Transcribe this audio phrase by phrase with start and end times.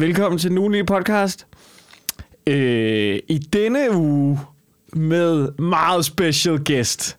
[0.00, 1.46] Velkommen til Nuni podcast.
[2.46, 4.40] Øh, I denne uge
[4.92, 7.18] med meget special guest.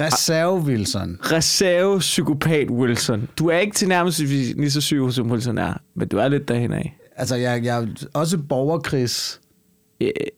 [0.00, 1.18] Reserve Wilson.
[1.22, 3.28] Reserve psykopat Wilson.
[3.38, 6.48] Du er ikke til nærmest lige så syg, som Wilson er, men du er lidt
[6.48, 6.98] derhen af.
[7.16, 9.40] Altså, jeg, jeg er også borgerkrigs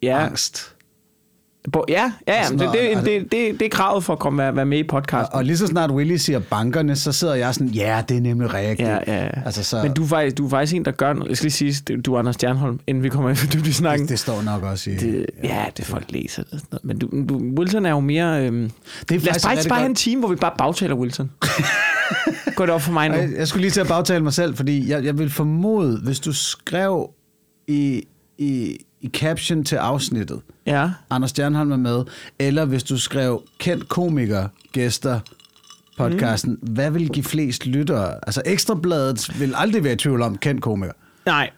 [0.03, 0.76] Ja, angst.
[1.73, 4.19] Bo- ja, ja, ja Altså, men det, det, det, det, det er kravet for at
[4.19, 5.37] komme være, være med i podcasten.
[5.37, 8.55] Og lige så snart Willy siger bankerne, så sidder jeg sådan, ja, det er nemlig
[8.55, 8.89] rigtigt.
[8.89, 9.31] Ja, ja, ja.
[9.45, 11.29] Altså, så, Men du er, faktisk, du er faktisk en, der gør noget.
[11.29, 14.03] Jeg skal lige sige, du er Anders Stjernholm, inden vi kommer i dybde i snakken.
[14.03, 14.95] det, det står nok også i...
[14.95, 16.51] Det, ja, det folk læser det.
[16.51, 16.85] sådan noget.
[16.85, 18.47] Men du, du, Wilson er jo mere...
[18.47, 18.71] Øhm,
[19.09, 21.31] det er lad os faktisk bare, have en time, hvor vi bare bagtaler Wilson.
[22.57, 23.17] Gå det op for mig nu.
[23.37, 26.33] Jeg skulle lige til at bagtale mig selv, fordi jeg, jeg vil formode, hvis du
[26.33, 27.11] skrev
[27.69, 28.03] i,
[28.39, 30.91] i, i caption til afsnittet, Ja.
[31.11, 32.05] Anders Stjernholm er med,
[32.39, 35.21] eller hvis du skrev kendt komiker, gæster,
[35.97, 36.69] podcasten, mm.
[36.73, 38.15] hvad vil give flest lyttere?
[38.27, 40.93] Altså Ekstrabladet vil aldrig være i tvivl om kendt komiker.
[41.27, 41.51] Nej,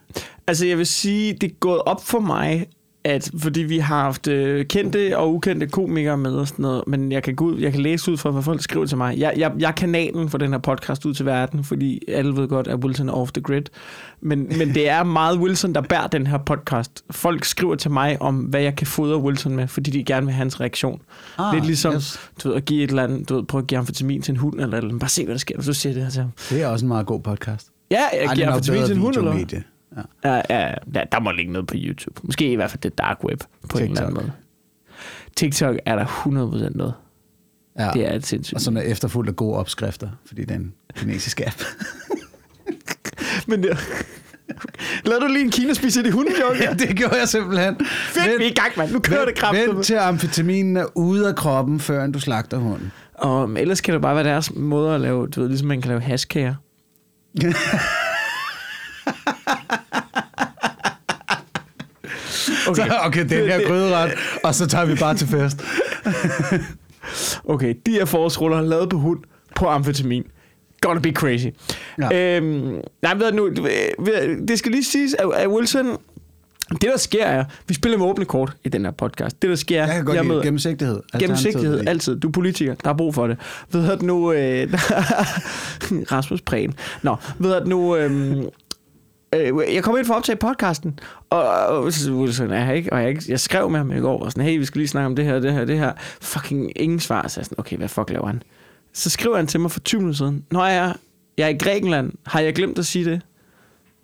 [0.47, 2.67] altså jeg vil sige, det er gået op for mig,
[3.09, 7.13] at fordi vi har haft øh, kendte og ukendte komikere med og sådan noget, men
[7.13, 9.19] jeg kan, gå ud, jeg kan læse ud fra, hvad folk skriver til mig.
[9.19, 12.49] Jeg, jeg, jeg er kanalen for den her podcast ud til verden, fordi alle ved
[12.49, 13.63] godt, at Wilson er off the grid.
[14.21, 17.05] Men, men det er meget Wilson, der bærer den her podcast.
[17.11, 20.35] Folk skriver til mig om, hvad jeg kan fodre Wilson med, fordi de gerne vil
[20.35, 21.01] have hans reaktion.
[21.39, 22.31] Ah, Lidt ligesom, yes.
[22.43, 24.39] du ved, at give et eller andet, du ved, prøve at give amfetamin til en
[24.39, 26.31] hund, eller, eller bare se, hvad der sker, hvis du siger det her til ham.
[26.51, 27.69] Det er også en meget god podcast.
[27.91, 29.63] Ja, jeg Ej, giver er amfetamin til en hund, eller.
[29.97, 30.03] Ja.
[30.25, 32.21] Ja, ja, ja, der må ligge noget på YouTube.
[32.23, 33.81] Måske i hvert fald det dark web på TikTok.
[33.81, 34.23] en eller anden TikTok.
[34.25, 34.33] måde.
[35.37, 36.95] TikTok er der 100% noget.
[37.79, 37.91] Ja.
[37.95, 38.55] Det er et sindssygt.
[38.55, 41.63] Og sådan er efterfuldt af gode opskrifter, fordi det er en kinesisk app.
[43.49, 43.79] Men det...
[45.05, 46.59] Lad du lige en kina spise i hundejoke?
[46.65, 47.77] ja, det gjorde jeg simpelthen.
[47.87, 48.93] Fedt, vi er i gang, mand.
[48.93, 49.69] Nu kører det kraftigt.
[49.69, 52.93] Vent til amfetaminen er ude af kroppen, før du slagter hunden.
[53.15, 55.89] Og ellers kan det bare være deres måde at lave, du ved, ligesom man kan
[55.89, 56.55] lave hashkager.
[62.71, 64.11] Okay, så, okay den her gryderet,
[64.45, 65.63] og så tager vi bare til fest.
[67.45, 69.19] Okay, de her forårsruller lavet på hund
[69.57, 70.25] på amfetamin.
[70.81, 71.47] Gonna be crazy.
[71.99, 72.37] Ja.
[72.37, 73.51] Øhm, nej, ved nu,
[74.49, 75.87] det skal lige siges, at, at Wilson,
[76.71, 79.43] det der sker er, vi spiller med åbne kort i den her podcast.
[79.43, 81.01] Det der sker, Jeg kan godt jeg møder- gennemsigtighed.
[81.19, 82.17] Gennemsigtighed, altid.
[82.21, 83.37] Du er politiker, der er brug for det.
[83.73, 84.33] Ved du nu...
[84.33, 84.69] Øh,
[86.13, 86.75] Rasmus Prehn.
[87.03, 87.97] Nå, ved du nu...
[87.97, 88.37] Øh,
[89.35, 90.99] øh, jeg kom ind for at optage podcasten,
[91.31, 94.01] og, og så Wilson er her ikke, og jeg, ikke- jeg skrev med ham i
[94.01, 95.93] går, og sådan, hey, vi skal lige snakke om det her, det her, det her.
[96.21, 98.43] Fucking ingen svar, så jeg sådan, okay, hvad fuck laver han?
[98.93, 100.95] Så skriver han til mig for 20 minutter siden, når jeg,
[101.39, 103.21] jeg er i Grækenland, har jeg glemt at sige det?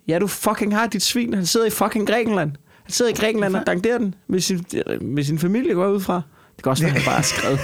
[0.07, 2.51] Ja, du fucking har dit svin, han sidder i fucking Grækenland.
[2.83, 4.65] Han sidder i Grækenland og danderer den med sin,
[5.01, 6.21] med sin familie, går ud fra.
[6.55, 7.59] Det kan også være, han bare har skrevet.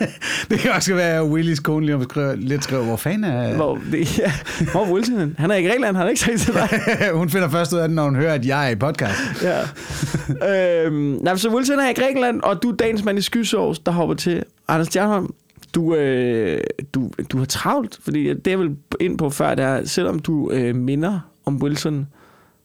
[0.50, 3.54] Det kan også være, at Willys kone lige om skriver, lidt skriver, hvor fanden er...
[3.56, 4.32] Hvor, det, ja,
[4.72, 5.34] hvor er Wilson?
[5.38, 6.68] Han er i Grækenland, han har ikke sagt til dig.
[7.20, 9.18] hun finder først ud af det, når hun hører, at jeg er i podcast.
[9.42, 10.86] Ja.
[10.86, 13.92] øhm, nej, så Wilson er i Grækenland, og du er dagens mand i skysovs, der
[13.92, 14.42] hopper til.
[14.68, 15.34] Anders Stjernholm,
[15.74, 16.60] du, øh,
[16.94, 20.50] du, du har travlt, fordi det jeg vil ind på før, det er, selvom du
[20.50, 22.06] øh, minder om Wilson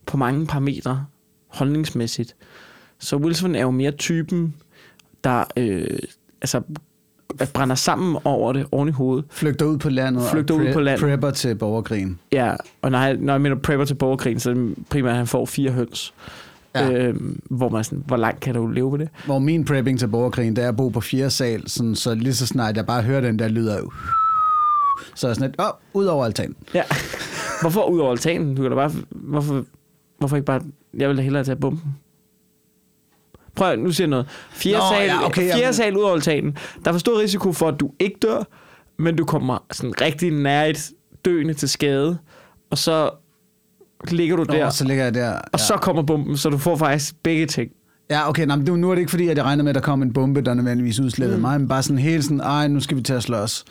[0.06, 1.06] på mange parametre,
[1.48, 2.36] holdningsmæssigt,
[3.00, 4.56] så Wilson er jo mere typen,
[5.24, 6.00] der øh,
[6.42, 6.62] altså,
[7.54, 9.26] brænder sammen over det oven i hovedet.
[9.30, 11.02] Flygter ud på landet Flygter og ud på landet.
[11.02, 12.20] prepper til borgerkrigen.
[12.32, 15.18] Ja, og når jeg, når jeg mener prepper til borgerkrigen, så er det primært, at
[15.18, 16.14] han får fire høns.
[16.76, 16.92] Ja.
[16.92, 19.10] Øhm, hvor man sådan, hvor langt kan du leve på det?
[19.26, 22.34] Hvor min prepping til borgerkrigen, det er at bo på fjerde sal, sådan, så lige
[22.34, 23.80] så snart jeg bare hører den der lyd af...
[25.16, 26.56] Så er jeg sådan lidt, åh, oh, ud over altanen.
[26.74, 26.84] Ja.
[27.62, 28.56] Hvorfor ud over altanen?
[28.56, 29.66] Du kan da bare, hvorfor,
[30.18, 30.62] hvorfor ikke bare,
[30.94, 31.96] jeg vil da hellere tage bomben.
[33.56, 34.26] Prøv, nu siger jeg noget.
[34.52, 35.74] Fjerde, Nå, sal, ja, okay, fjerde jamen.
[35.74, 36.58] sal ud over altanen.
[36.86, 38.44] Der er for stor risiko for, at du ikke dør,
[39.00, 40.92] men du kommer sådan rigtig nær et
[41.26, 42.18] døende til skade,
[42.70, 43.10] og så
[44.08, 45.40] ligger du der, Og så ligger jeg der.
[45.54, 47.72] og så kommer bomben, så du får faktisk begge ting.
[48.10, 49.82] Ja, okay, nå, det- nu er det ikke fordi, at jeg regner med, at der
[49.82, 51.42] kom en bombe, der nødvendigvis udslettede mm.
[51.42, 53.66] mig, men bare sådan helt sådan, ej, nu skal vi til at slås.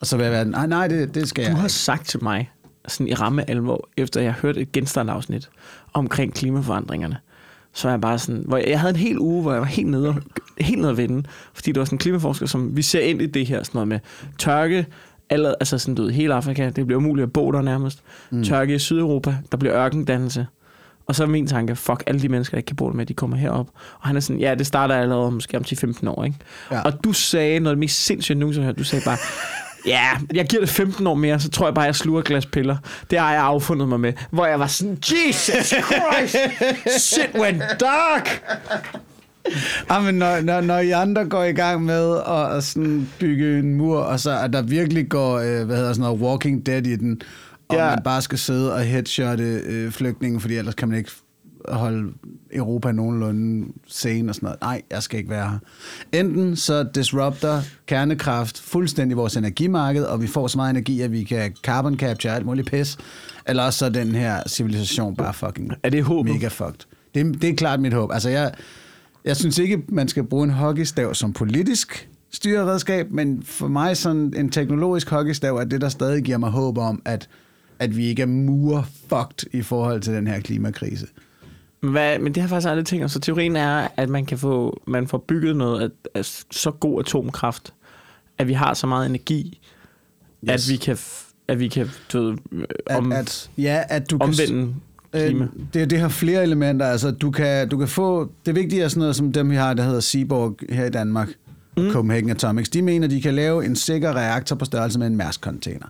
[0.00, 1.72] Og så vil jeg være, nej, nej, det, det skal Du jeg har ikke.
[1.72, 2.50] sagt til mig,
[2.88, 5.48] sådan i ramme alvor, efter jeg hørte et genstandafsnit
[5.94, 7.16] omkring klimaforandringerne,
[7.72, 9.66] så er jeg bare sådan, hvor jeg, jeg havde en hel uge, hvor jeg var
[9.66, 10.14] helt nede,
[10.60, 11.22] helt nede at vende,
[11.54, 13.88] fordi det var sådan en klimaforsker, som vi ser ind i det her, sådan noget
[13.88, 13.98] med
[14.38, 14.86] tørke,
[15.30, 18.02] alle, altså sådan, du ved, hele Afrika, det bliver umuligt at bo der nærmest.
[18.30, 18.44] Mm.
[18.44, 20.46] Tørke i Sydeuropa, der bliver ørkendannelse.
[21.06, 23.06] Og så er min tanke, fuck, alle de mennesker, der ikke kan bo der med,
[23.06, 23.68] de kommer herop.
[24.00, 26.36] Og han er sådan, ja, det starter allerede måske om 10-15 år, ikke?
[26.70, 26.80] Ja.
[26.80, 28.78] Og du sagde noget af det mest sindssygt, jeg nogensinde har hørt.
[28.78, 29.18] Du sagde bare,
[29.86, 32.46] ja, jeg giver det 15 år mere, så tror jeg bare, jeg sluger et glas
[32.46, 32.76] piller.
[33.10, 34.12] Det har jeg affundet mig med.
[34.30, 36.36] Hvor jeg var sådan, Jesus Christ,
[37.04, 38.42] shit went dark.
[39.88, 43.58] Ah, men når, når, når I andre går i gang med at, at sådan bygge
[43.58, 46.86] en mur, og så at der virkelig går, øh, hvad hedder sådan noget, Walking Dead
[46.86, 47.20] i den,
[47.68, 47.84] og Ja.
[47.90, 51.10] man bare skal sidde og headshotte øh, flygtninge, fordi ellers kan man ikke
[51.76, 52.12] holde
[52.52, 54.60] Europa nogenlunde sane og sådan noget.
[54.60, 55.58] Nej, jeg skal ikke være her.
[56.20, 61.24] Enten så disrupter kernekraft fuldstændig vores energimarked, og vi får så meget energi, at vi
[61.24, 62.98] kan carbon capture alt muligt pis,
[63.46, 66.32] eller også så den her civilisation bare fucking Er det håbet?
[66.32, 66.86] mega fucked.
[67.14, 68.10] Det, det er klart mit håb.
[68.12, 68.52] Altså, jeg,
[69.24, 74.32] jeg synes ikke, man skal bruge en hockeystav som politisk styreredskab, men for mig sådan
[74.36, 77.28] en teknologisk hockeystav er det, der stadig giver mig håb om, at,
[77.78, 81.06] at vi ikke er mur-fucked i forhold til den her klimakrise.
[81.80, 83.10] Hvad, men det har faktisk aldrig tænkt.
[83.10, 87.00] Så teorien er, at man kan få man får bygget noget af, af så god
[87.00, 87.74] atomkraft,
[88.38, 89.60] at vi har så meget energi,
[90.50, 90.50] yes.
[90.68, 90.98] At vi kan,
[91.48, 94.28] at vi kan du ved, At, om, at, ja, at du kan...
[94.28, 94.74] omvende
[95.12, 95.44] klima.
[95.44, 96.86] Øh, det, det har flere elementer.
[96.86, 98.30] Altså, du kan, du kan få...
[98.46, 101.28] Det vigtige er sådan noget som dem, vi har, der hedder Seaborg her i Danmark,
[101.76, 101.90] mm.
[101.90, 102.68] Copenhagen Atomics.
[102.68, 105.86] De mener, de kan lave en sikker reaktor på størrelse med en Mærsk-container.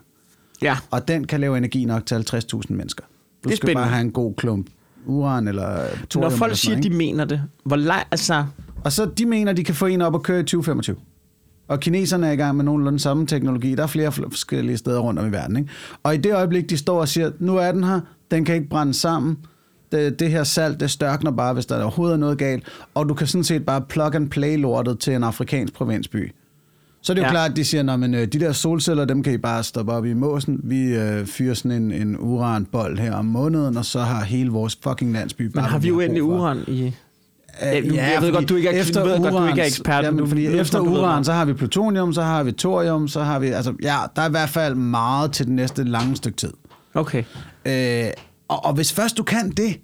[0.61, 3.03] Ja, Og den kan lave energi nok til 50.000 mennesker.
[3.43, 3.81] Du Det skal spændende.
[3.81, 4.67] bare have en god klump
[5.05, 5.77] uran eller
[6.09, 6.31] thorium.
[6.31, 8.45] når folk siger, noget, de mener det, hvor lang, altså,
[8.83, 10.95] Og så de mener, de kan få en op og køre i 2025.
[11.67, 13.75] Og kineserne er i gang med nogenlunde samme teknologi.
[13.75, 15.57] Der er flere fl- forskellige steder rundt om i verden.
[15.57, 15.69] Ikke?
[16.03, 17.99] Og i det øjeblik, de står og siger, nu er den her,
[18.31, 19.37] den kan ikke brænde sammen.
[19.91, 22.63] Det, det her salt, det størkner bare, hvis der overhovedet er noget galt.
[22.93, 26.31] Og du kan sådan set bare plug and play lortet til en afrikansk provinsby.
[27.01, 27.27] Så er det jo Ja.
[27.27, 27.31] ja.
[27.33, 30.13] klart, at de siger, at de der solceller, dem kan I bare stoppe op i
[30.13, 30.59] måsen.
[30.63, 34.79] Vi øh, fyrer sådan en, en uranbold her om måneden, og så har hele vores
[34.83, 35.61] fucking landsby bare...
[35.63, 36.27] men har vi jo brug endelig for.
[36.29, 36.81] uran i...
[36.85, 36.91] Øh,
[37.61, 39.67] Ja, nu- jeg ved godt, du ikke er- efter ved godt, du ikke er urans-
[39.67, 43.07] ekspert, men Jamen, fordi lyder, efter uran, så har vi plutonium, så har vi thorium,
[43.07, 43.47] så har vi...
[43.47, 46.53] Altså, ja, der er i hvert fald meget til det næste lange stykke tid.
[46.93, 47.23] Okay.
[47.65, 48.05] Øh,
[48.47, 49.79] og, og hvis først du kan det,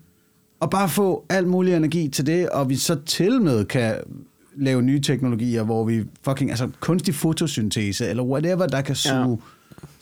[0.59, 3.93] og bare få alt mulig energi til det, og vi så til med kan
[4.57, 9.39] lave nye teknologier, hvor vi fucking, altså kunstig fotosyntese, eller whatever, der kan suge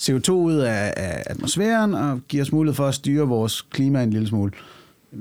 [0.10, 0.14] ja.
[0.14, 4.10] CO2 ud af, af atmosfæren, og give os mulighed for at styre vores klima en
[4.10, 4.52] lille smule,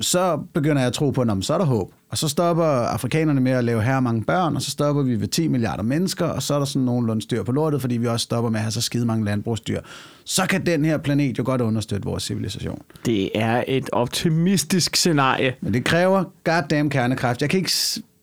[0.00, 1.92] så begynder jeg at tro på, at så er der håb.
[2.10, 5.28] Og så stopper afrikanerne med at lave her mange børn, og så stopper vi ved
[5.28, 8.24] 10 milliarder mennesker, og så er der sådan nogenlunde styr på lortet, fordi vi også
[8.24, 9.80] stopper med at have så skide mange landbrugsdyr.
[10.24, 12.82] Så kan den her planet jo godt understøtte vores civilisation.
[13.06, 15.54] Det er et optimistisk scenarie.
[15.60, 17.40] Men det kræver goddamn kernekraft.
[17.42, 17.72] Jeg kan ikke,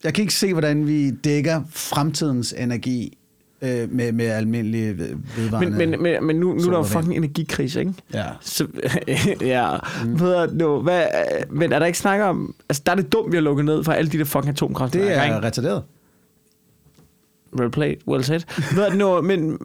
[0.03, 3.17] jeg kan ikke se, hvordan vi dækker fremtidens energi
[3.61, 5.77] øh, med, med almindelige ved- vedvarende...
[5.77, 7.93] Men, men, men, men nu, nu er der jo fucking energikrise, ikke?
[8.13, 8.25] Ja.
[8.41, 8.67] Så,
[9.41, 10.19] ja, mm.
[10.53, 11.05] nu, hvad,
[11.49, 13.83] men er der ikke snak om, altså der er det dumt, vi har lukket ned
[13.83, 15.47] for alle de der fucking atomkraftværker, Det er ikke?
[15.47, 15.83] retarderet.
[17.59, 18.39] Well played, well said.
[18.77, 19.57] Jeg nu, men,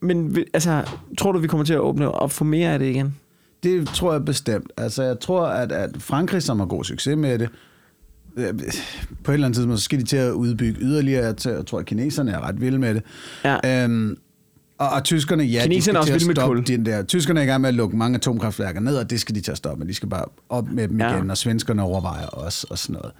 [0.00, 0.82] men altså,
[1.18, 3.16] tror du, vi kommer til at åbne op for mere af det igen?
[3.62, 4.72] Det tror jeg bestemt.
[4.76, 7.48] Altså, jeg tror, at, at Frankrig, som har god succes med det,
[9.24, 11.24] på et eller andet tidspunkt, så skal de til at udbygge yderligere.
[11.24, 11.36] Jeg
[11.66, 13.02] tror- at kineserne er ret vilde med det.
[13.44, 13.84] Ja.
[13.84, 14.16] Øhm,
[14.78, 17.02] og, og tyskerne, ja, Kineserne er de skal til at stoppe den der.
[17.02, 19.50] Tyskerne er i gang med at lukke mange atomkraftværker ned, og det skal de til
[19.50, 21.14] at stoppe, men de skal bare op med dem Ja.
[21.16, 23.12] igen, og svenskerne overvejer også, og sådan noget.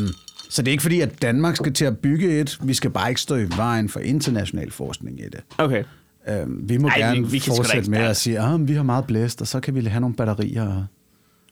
[0.00, 0.08] Øhm,
[0.50, 2.58] så det er ikke fordi, at Danmark skal til at bygge et.
[2.62, 5.40] Vi skal bare ikke stå i vejen for international forskning i det.
[5.58, 5.84] Okay.
[6.28, 8.74] Øhm, vi må Ej, vi- gerne vi da fortsætte ikke- med at sige, at vi
[8.74, 10.86] har meget blæst, og så kan vi have nogle batterier og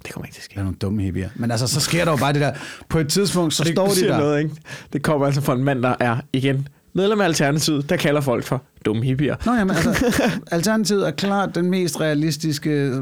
[0.07, 0.55] Det kommer ikke til at ske.
[0.55, 1.29] lave nogle dumme hippier.
[1.35, 2.53] Men altså, så sker der jo bare det der.
[2.89, 4.19] På et tidspunkt, så det, står de der.
[4.19, 4.55] Noget, ikke?
[4.93, 8.45] Det kommer altså fra en mand, der er, igen, medlem af Alternativet, der kalder folk
[8.45, 9.37] for dumme hippier.
[9.47, 10.13] Nå jamen, altså,
[10.51, 12.93] Alternativet er klart den mest realistiske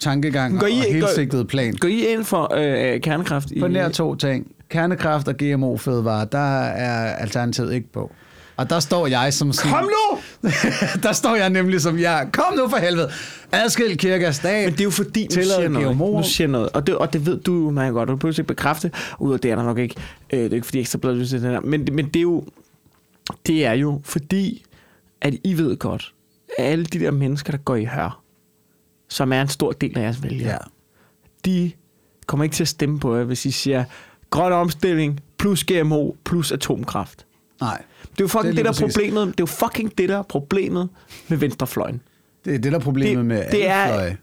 [0.00, 1.74] tankegang Går I- og helsigtede plan.
[1.74, 3.50] Går I ind for øh, kernekraft?
[3.50, 4.46] I, På nær to ting.
[4.68, 8.12] Kernekraft og GMO-fødevarer, der er Alternativet ikke på.
[8.56, 9.72] Og der står jeg som sådan...
[9.72, 10.18] Kom nu!
[11.02, 12.28] der står jeg nemlig som jeg.
[12.32, 13.10] Kom nu for helvede.
[13.52, 14.64] Adskil kirke og stat.
[14.64, 15.96] Men det er jo fordi, nu siger noget.
[15.96, 16.68] Nu siger noget.
[16.68, 18.08] Og det, og det ved du jo meget godt.
[18.08, 18.90] Du behøver ikke bekræfte.
[19.18, 19.94] Ud af det er der nok ikke.
[20.32, 22.44] Øh, det er ikke fordi ekstra bladet synes, det er men, men det er jo
[23.46, 24.64] det er jo fordi,
[25.20, 26.12] at I ved godt,
[26.58, 28.22] at alle de der mennesker, der går i hør,
[29.08, 30.56] som er en stor del af jeres vælgere, Ja.
[31.44, 31.72] de
[32.26, 33.84] kommer ikke til at stemme på jer, hvis I siger
[34.30, 37.26] grøn omstilling plus GMO plus atomkraft.
[37.60, 37.82] Nej.
[38.12, 38.94] Det er jo fucking Det det, er det der er præcis.
[38.96, 39.26] problemet.
[39.26, 40.88] Det er jo fucking det, der er problemet
[41.28, 42.00] med venstrefløjen.
[42.44, 44.16] Det er det, der er problemet med alle fløje.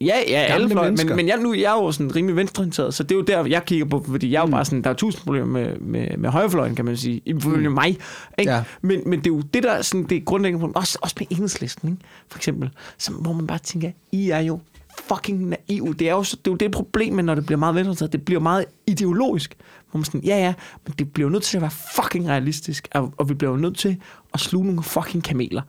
[0.00, 3.02] Ja, ja, alle fløje, men, men jeg, nu, jeg er jo sådan rimelig venstreorienteret, så
[3.02, 4.50] det er jo der, jeg kigger på, fordi jeg er jo Mm.
[4.52, 7.74] bare sådan, der er tusind problemer med, med, med højrefløjen, kan man sige, ifølge Mm.
[7.74, 7.98] mig.
[8.38, 8.52] Ikke?
[8.52, 8.62] Ja.
[8.82, 11.16] Men, men det er jo det, der er sådan, det er grundlæggende problem, også, også
[11.18, 12.02] med enhedslisten, ikke?
[12.28, 14.60] for eksempel, som, hvor man bare tænker, I er jo
[15.08, 15.94] fucking naiv.
[15.94, 18.24] Det er jo, det er jo det problem, med, når det bliver meget venstreorienteret, det
[18.24, 19.54] bliver meget ideologisk.
[19.92, 20.54] Hvor man sådan, ja ja,
[20.86, 23.56] men det bliver jo nødt til at være fucking realistisk, og, og vi bliver jo
[23.56, 24.00] nødt til
[24.34, 25.62] at sluge nogle fucking kameler.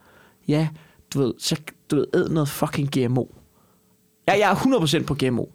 [0.48, 0.68] Ja,
[1.14, 1.56] du ved, så
[1.92, 3.26] du ved, æd noget fucking GMO.
[4.28, 4.56] Ja, jeg er
[5.02, 5.46] 100% på GMO.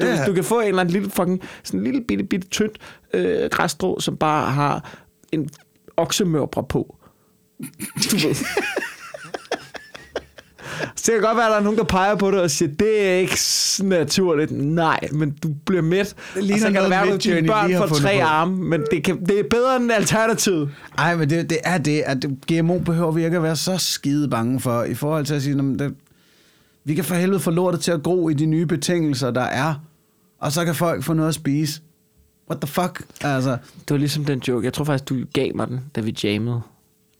[0.00, 0.14] Du, Ja.
[0.14, 0.26] ja.
[0.26, 2.78] du kan få en eller anden lille fucking, sådan en lille bitte, bitte tyndt
[3.14, 4.90] øh, græsstrå, som bare har
[5.32, 5.50] en
[5.96, 6.96] oksemørbre på.
[8.10, 8.34] Du ved.
[11.02, 12.68] Så det kan godt være, at der er nogen, der peger på det og siger,
[12.78, 13.36] det er ikke
[13.82, 14.50] naturligt.
[14.50, 16.14] Nej, men du bliver mæt.
[16.34, 18.26] Det ligner og så kan noget, det være, at dine børn får tre på.
[18.26, 20.70] arme, men det, kan, det er bedre end alternativet.
[20.98, 24.28] Ej, men det, det er det, at GMO behøver vi ikke at være så skide
[24.28, 25.94] bange for, i forhold til at sige, "Nå, men det,
[26.84, 29.74] vi kan for helvede få lortet til at gro i de nye betingelser, der er,
[30.40, 31.80] og så kan folk få noget at spise.
[32.50, 33.02] What the fuck?
[33.20, 34.64] Altså, Det var ligesom den joke.
[34.64, 36.60] Jeg tror faktisk, du gav mig den, da vi jammede.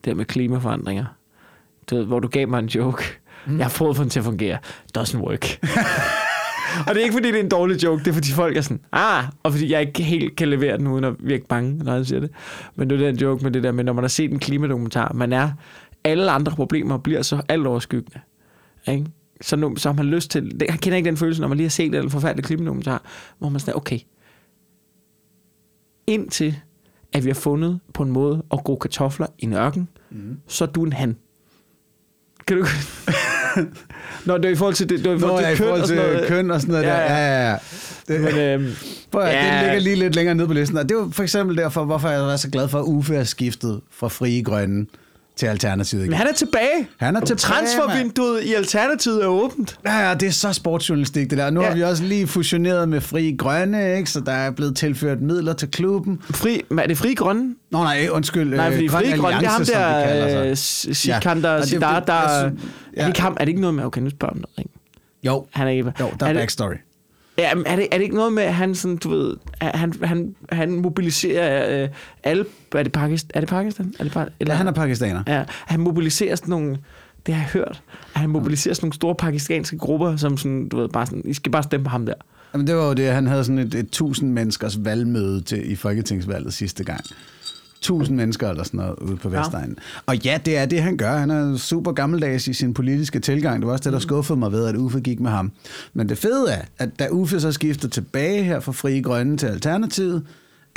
[0.05, 1.05] Det med klimaforandringer.
[1.91, 3.05] Du ved, hvor du gav mig en joke.
[3.47, 3.59] Mm.
[3.59, 4.59] Jeg har prøvet at få den til at fungere.
[4.99, 5.59] Doesn't work.
[6.87, 8.05] og det er ikke, fordi det er en dårlig joke.
[8.05, 10.87] Det er, fordi folk er sådan, ah, og fordi jeg ikke helt kan levere den,
[10.87, 12.31] uden at virke bange, når jeg siger det.
[12.77, 15.13] Men det er den joke med det der med, når man har set en klimadokumentar,
[15.15, 15.51] man er,
[16.05, 18.21] alle andre problemer bliver så alt overskyggende.
[18.89, 19.07] Ikke?
[19.41, 21.65] Så, nu, så har man lyst til, jeg kender ikke den følelse, når man lige
[21.65, 23.03] har set en forfærdelig klimadokumentar,
[23.39, 23.99] hvor man sådan, okay,
[26.07, 26.57] indtil
[27.13, 30.39] at vi har fundet på en måde at gro kartofler i en ørken, mm.
[30.47, 31.17] så er du en han.
[32.47, 32.67] Kan du...
[34.27, 35.67] Nå, det er i forhold til, det, det er i Nå, forhold ja, til køn
[35.67, 36.29] forhold og til sådan noget.
[36.29, 37.01] køn og sådan noget Ja, der.
[37.01, 37.17] ja.
[37.17, 37.57] Ja, ja, ja.
[38.09, 38.67] Det, Men, øhm,
[39.13, 39.55] Prøv, at, Ja.
[39.55, 40.79] Det ligger lige lidt længere ned på listen.
[40.79, 43.25] Og det var for eksempel derfor, hvorfor jeg var så glad for, at Uffe er
[43.25, 44.87] skiftet fra Frie Grønne
[45.37, 46.11] til Alternativet igen.
[46.11, 46.89] men han er tilbage.
[46.99, 49.79] Han er tilbage, Transfervinduet i Alternativet er åbent.
[49.87, 51.51] Ja, ja, det er så sportsjournalistik, det der.
[51.51, 51.69] Nu ja.
[51.69, 54.11] Har vi også lige fusioneret med Fri Grønne, ikke?
[54.11, 56.21] så der er blevet tilført midler til klubben.
[56.31, 57.55] Fri, er det fri grønne?
[57.71, 58.57] Nå nej, undskyld.
[58.57, 61.61] Nej, fordi øh, fri grønne, det er ham der, øh, Sikander, og ja.
[61.61, 62.13] det- Sidar, det- der...
[62.15, 62.59] Er det
[62.97, 63.07] ja.
[63.07, 63.33] ikke ham?
[63.41, 63.85] Er det ikke noget med...
[63.85, 64.59] Okay, nu spørger om noget.
[64.59, 64.71] Ikke?
[65.25, 65.93] Jo, Han er ikke...
[66.01, 66.75] jo, der er, er det, backstory.
[67.39, 69.95] Ja, men er det, er det ikke noget med, at han sådan, du ved, han,
[70.03, 71.89] han, han mobiliserer øh,
[72.25, 72.45] alle...
[72.75, 73.31] Er det Pakistan?
[73.35, 73.95] Er det Pakistan?
[73.99, 75.23] Er det bare, Eller han er pakistaner.
[75.29, 76.79] Ja, han mobiliserer sådan nogle...
[77.27, 77.83] Det har jeg hørt.
[78.15, 81.35] At han mobiliserer sådan nogle store pakistanske grupper, som sådan, du ved, bare sådan, I
[81.35, 82.15] skal bare stemme på ham der.
[82.55, 85.77] Jamen, det var jo det, han havde sådan et, et tusind menneskers valgmøde til, i
[85.77, 87.05] Folketingsvalget sidste gang.
[87.83, 89.39] Tusind mennesker eller sådan noget ude på Ja.
[89.39, 89.79] Vestegnen.
[90.07, 91.17] Og ja, det er det, han gør.
[91.17, 93.61] Han er super gammeldags i sin politiske tilgang.
[93.61, 95.53] Det var også det, der skuffede mig ved, at Uffe gik med ham.
[95.95, 99.47] Men det fede er, at da Uffe så skifter tilbage her fra Frie Grønne til
[99.47, 100.27] Alternativet,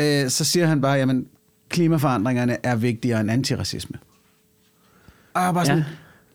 [0.02, 1.26] øh, så siger han bare, jamen,
[1.70, 3.98] klimaforandringerne er vigtigere end antiracisme.
[5.34, 5.84] Og jeg bare sådan,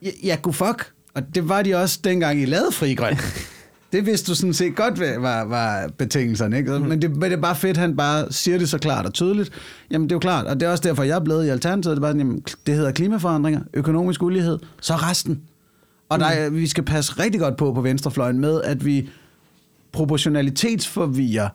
[0.03, 0.91] ja, ja god fuck.
[1.13, 3.19] Og det var de også dengang, I lavede Frie Grønne.
[3.91, 6.79] Det vidste du sådan set godt var, var betingelserne, ikke?
[6.79, 9.49] Men, det, men det er bare fedt, han bare siger det så klart og tydeligt.
[9.91, 11.97] Jamen, det er jo klart, og det er også derfor, jeg er blevet i Alternativet.
[11.97, 15.41] Det, er bare, jamen, det hedder klimaforandringer, økonomisk ulighed, så resten.
[16.09, 19.09] Og der er, vi skal passe rigtig godt på på venstrefløjen med, at vi
[19.91, 21.49] proportionalitetsforvirrer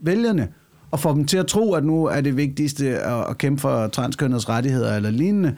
[0.00, 0.48] vælgerne
[0.90, 3.86] og får dem til at tro, at nu er det vigtigste at, at kæmpe for
[3.88, 5.56] transkønnets rettigheder eller lignende.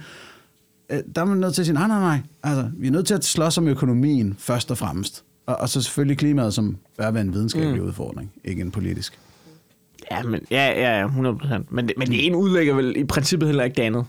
[0.91, 2.19] Øh, Der er man nødt til at sige, nej, nej, nej.
[2.43, 5.25] Altså, vi er nødt til at slås om økonomien først og fremmest.
[5.51, 7.89] Og, og så selvfølgelig klimaet, som bør være en videnskabelig mm.
[7.89, 9.19] udfordring, ikke en politisk.
[10.11, 11.65] Ja, men, ja, ja, ja, 100%.
[11.71, 14.05] Men det, men det ene udlægger vel i princippet heller ikke det andet.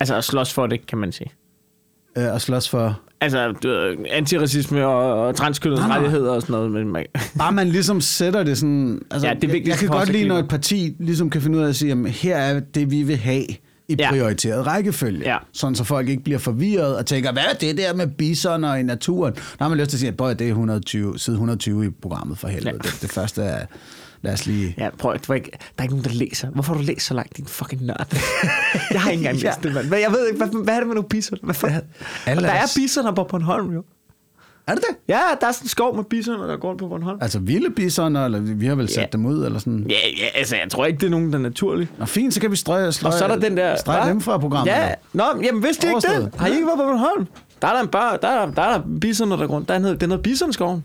[0.00, 1.32] Altså at slås for det, kan man sige.
[2.18, 3.00] Øh, at slås for...
[3.20, 3.54] Altså,
[4.10, 6.70] antiracisme og, og transkønnede rettigheder og sådan noget.
[6.70, 7.06] Men man,
[7.38, 9.02] Bare man ligesom sætter det sådan...
[9.10, 10.96] Altså, Ja, det er jeg, vigtigt jeg kan for os godt lide, når et parti
[10.98, 13.44] ligesom kan finde ud af at sige, jamen, her er det, vi vil have
[13.90, 14.10] i Ja.
[14.10, 15.20] prioriteret rækkefølge.
[15.32, 15.36] Ja.
[15.52, 18.82] Sådan så folk ikke bliver forvirret og tænker, hvad er det der med bisoner i
[18.82, 19.34] naturen?
[19.34, 22.38] Der har man lyst til at sige, at det er 120, side 1120 i programmet
[22.38, 22.68] for helvede.
[22.70, 22.72] Ja.
[22.84, 22.90] Ja.
[22.90, 23.66] Det, det første er,
[24.22, 24.74] lad os lige...
[24.78, 25.34] ja, prøv, at- der
[25.78, 26.50] er ikke nogen, der læser.
[26.50, 28.06] Hvorfor har du læst så langt, din fucking nørd?
[28.92, 29.48] jeg har ikke engang Ja.
[29.48, 29.88] læst det, mand.
[29.88, 31.40] Men jeg ved ikke, hvad, hvad er det med nogle bisoner?
[31.44, 31.72] Hvad fuck?
[32.26, 33.84] alle der er bisoner på Bornholm, jo.
[34.66, 34.96] Er det det?
[35.08, 37.18] Ja, der er sådan en skov med bisoner, der går rundt på Bornholm.
[37.22, 39.06] Altså vilde bisoner, eller vi har vel sat Ja.
[39.12, 39.86] dem ud, eller sådan?
[39.90, 41.88] Ja, ja, altså, jeg tror ikke, det er nogen, der er naturlige.
[41.98, 43.76] Nå, fint, så kan vi strøge, strøge, Og så er der den der...
[43.76, 44.10] strege Hva?
[44.10, 44.72] dem fra programmet.
[44.72, 46.34] Ja, nå, jamen vidste I ikke det?
[46.38, 47.26] Har I ikke været på Bornholm?
[47.62, 49.68] Der er der en bar, der er, der er der bisoner, der går rundt.
[49.68, 50.84] Der er noget, det er noget bisonskoven.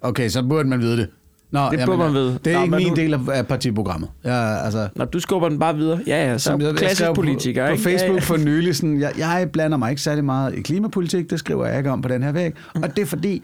[0.00, 1.08] Okay, så burde man vide det.
[1.50, 2.38] Nå, Det burde man vide.
[2.44, 4.08] Det er Nå, ikke min nu- del af, af partiprogrammet.
[4.24, 6.00] Jeg, altså, Når du skubber den bare videre.
[6.06, 7.62] Ja, ja, så Som jeg- jeg klassisk skrev politiker.
[7.64, 7.82] På, på ikke?
[7.82, 11.38] Facebook Ja, for nylig, sådan, jeg, jeg blander mig ikke særlig meget i klimapolitik, det
[11.38, 13.42] skriver jeg ikke om på den her væg, og det er fordi,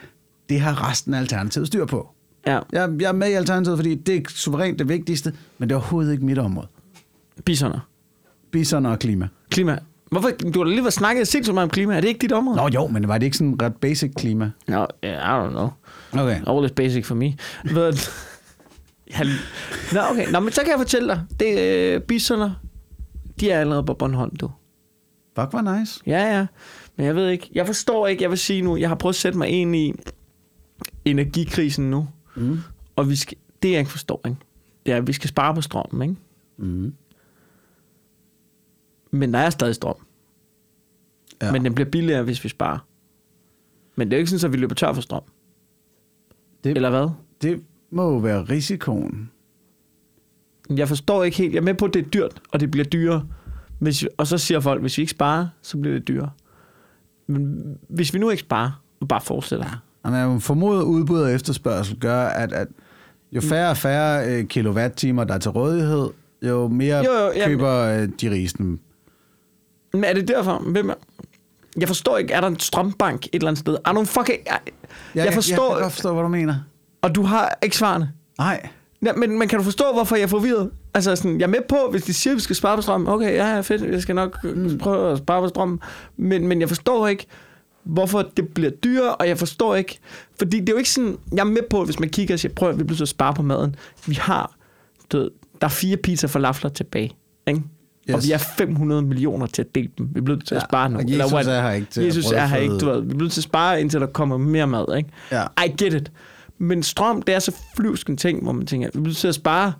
[0.49, 2.09] det har resten af Alternativet styr på.
[2.47, 2.52] ja.
[2.52, 2.61] ja.
[2.73, 5.78] Jeg, jeg er med i Alternativet, fordi det er suverænt det vigtigste, men det er
[5.78, 6.66] overhovedet ikke mit område.
[7.44, 7.78] Bisoner.
[8.52, 9.28] Bisoner og klima.
[9.50, 9.78] Klima.
[10.12, 10.31] Hvorfor?
[10.54, 11.97] Du har lige været snakket sindssygt meget om klima.
[11.97, 12.57] Er det ikke dit område?
[12.57, 14.50] Nå jo, men var det ikke sådan ret basic klima?
[14.69, 15.69] No, yeah, I don't know.
[16.12, 16.40] Okay.
[16.47, 17.37] All is basic for me.
[17.62, 18.11] But,
[19.12, 19.21] ja,
[19.92, 20.31] nå, okay.
[20.33, 21.23] Nå, men så kan jeg fortælle dig.
[21.40, 22.50] Det uh, bisoner.
[23.40, 24.50] De er allerede på Bornholm, du.
[25.38, 26.00] Fuck, var nice.
[26.07, 26.47] Ja, ja.
[26.97, 27.50] Men jeg ved ikke.
[27.54, 28.23] Jeg forstår ikke.
[28.23, 29.95] Jeg vil sige nu, jeg har prøvet at sætte mig ind i
[31.04, 32.09] energikrisen nu.
[32.37, 32.59] Mm.
[32.97, 34.38] Og vi skal, det jeg ikke forstår, ikke?
[34.87, 36.21] det er, at vi skal spare på strømmen, ikke?
[36.59, 36.95] Mm.
[39.12, 39.95] Men der er stadig strøm.
[41.40, 41.47] Ja.
[41.47, 41.52] Ja.
[41.52, 42.78] Men den bliver billigere, hvis vi sparer.
[43.97, 45.23] Men det er jo ikke sådan, at vi løber tør for strøm.
[46.64, 47.09] det, Eller hvad?
[47.42, 49.31] det må jo være risikoen.
[50.76, 51.52] Jeg forstår ikke helt.
[51.52, 53.26] Jeg er med på, at det er dyrt, og det bliver dyrere.
[53.78, 56.31] Hvis, og så siger folk, hvis vi ikke sparer, så bliver det dyrere.
[57.26, 59.83] Men hvis vi nu ikke sparer, og bare fortsætter.
[60.04, 62.69] Jamen, jeg formoder udbud og efterspørgsel gør, at, at
[63.33, 66.09] jo færre og færre øh, kilowatt-timer, der er til rådighed,
[66.42, 68.78] jo mere Jo, jo, jamen- køber øh, de rigeste.
[69.92, 70.58] Men er det derfor?
[70.58, 70.94] Hvem er?
[71.76, 73.76] Jeg forstår ikke, er der en strømbank et eller andet sted?
[73.84, 74.38] Er nogen fucking...
[74.46, 74.61] Jeg,
[75.14, 76.54] jeg forstår, Jeg kan godt forstå, hvad du mener.
[77.02, 78.12] og du har ikke svarene.
[78.38, 78.68] Nej.
[79.06, 80.70] Ja, men, men kan du forstå, hvorfor jeg er forvirret?
[80.94, 83.08] Altså, sådan, jeg er med på, hvis de siger, at vi skal spare på strøm.
[83.08, 84.78] Okay, ja, fedt, jeg skal nok mm.
[84.78, 85.80] prøve at spare på strøm.
[86.16, 87.26] Men, men jeg forstår ikke,
[87.84, 89.99] hvorfor det bliver dyrere, og jeg forstår ikke...
[90.38, 91.18] Fordi det er jo ikke sådan...
[91.32, 93.08] Jeg er med på, hvis man kigger og siger, prøv at vi bliver til at
[93.08, 93.76] spare på maden.
[94.06, 94.54] Vi har...
[95.12, 95.30] Du ved,
[95.61, 97.16] der er fire pizza for lafler tilbage.
[97.46, 97.62] Ikke?
[98.11, 98.14] Yes.
[98.16, 100.09] Og vi er 500 millioner til at dele dem.
[100.14, 100.97] Vi bliver nødt til at Ja, spare nu.
[100.99, 101.47] og Jesus what?
[101.47, 103.00] er her ikke til at Jesus er her ikke, du ved.
[103.00, 105.09] Vi bliver nødt til at spare, indtil der kommer mere mad, ikke?
[105.32, 105.42] Ja.
[105.66, 106.12] I get it.
[106.59, 109.28] Men strøm, det er så flyvsk en ting, hvor man tænker, vi bliver nødt til
[109.28, 109.73] at spare.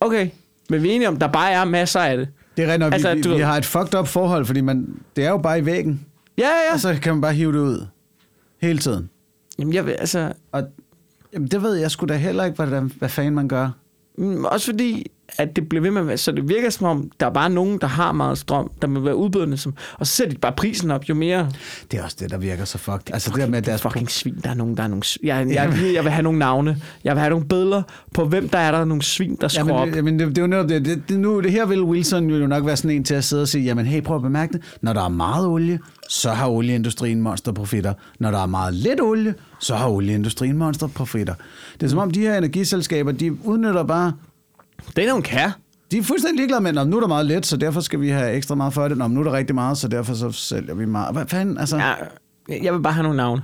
[0.00, 0.28] Okay,
[0.70, 2.28] men vi er enige om, der bare er masser af det.
[2.56, 4.86] Det er nok, Altså, vi, vi, vi ved- har et fucked up forhold, fordi man,
[5.16, 6.06] det er jo bare i væggen,
[6.38, 6.78] Ja, ja, og ja.
[6.78, 7.86] så kan man bare hive det ud.
[8.60, 9.10] Hele tiden.
[9.58, 10.62] Jamen, jeg vil, altså, Og
[11.34, 13.70] jamen, det ved jeg sgu da heller ikke, hvordan, hvad fanden man gør.
[14.18, 15.06] mm, også fordi,
[15.38, 17.50] at det bliver ved med at være, så det virker som om, der er bare
[17.50, 20.52] nogen, der har meget strøm, der må være udbydende, som, og så sætter de bare
[20.52, 21.48] prisen op, jo mere
[21.90, 23.12] Det er også det, der virker så fucked.
[23.14, 25.46] Altså det der med, deres fucking svin, der er nogen, der er nogle, s- jeg,
[25.48, 27.82] jeg, jeg, jeg vil have nogle navne, jeg vil have nogle billeder
[28.14, 29.88] på, hvem der er der nogle svin, der skruer Jamen, op.
[29.88, 30.84] det, jamen det, det, er jo netop det.
[30.84, 33.42] det, det, nu, det her vil Wilson jo nok være sådan en til at sidde
[33.42, 34.62] og sige, jamen hey, prøv at bemærke det.
[34.82, 37.92] Når der er meget olie, så har olieindustrien monsterprofitter.
[38.20, 41.34] Når der er meget lidt olie, så har olieindustrien monsterprofitter.
[41.80, 44.12] Det er som om de her energiselskaber, de udnytter bare...
[44.96, 45.52] Det er nogle kære.
[45.90, 48.08] De er fuldstændig ligeglade med, at nu er der meget let, så derfor skal vi
[48.08, 48.98] have ekstra meget for det.
[48.98, 51.14] Nå, nu er der rigtig meget, så derfor så sælger vi meget.
[51.14, 51.76] Hvad fanden, altså...
[51.76, 51.94] Ja,
[52.62, 53.42] jeg vil bare have nogle navne.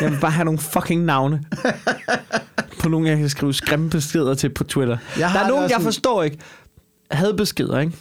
[0.00, 1.44] Jeg vil bare have nogle fucking navne.
[2.80, 4.98] på nogen, jeg kan skrive grimme beskeder til på Twitter.
[5.18, 6.38] Jeg der er nogen, jeg sådan- forstår ikke.
[7.10, 7.92] Hadbeskeder, ikke?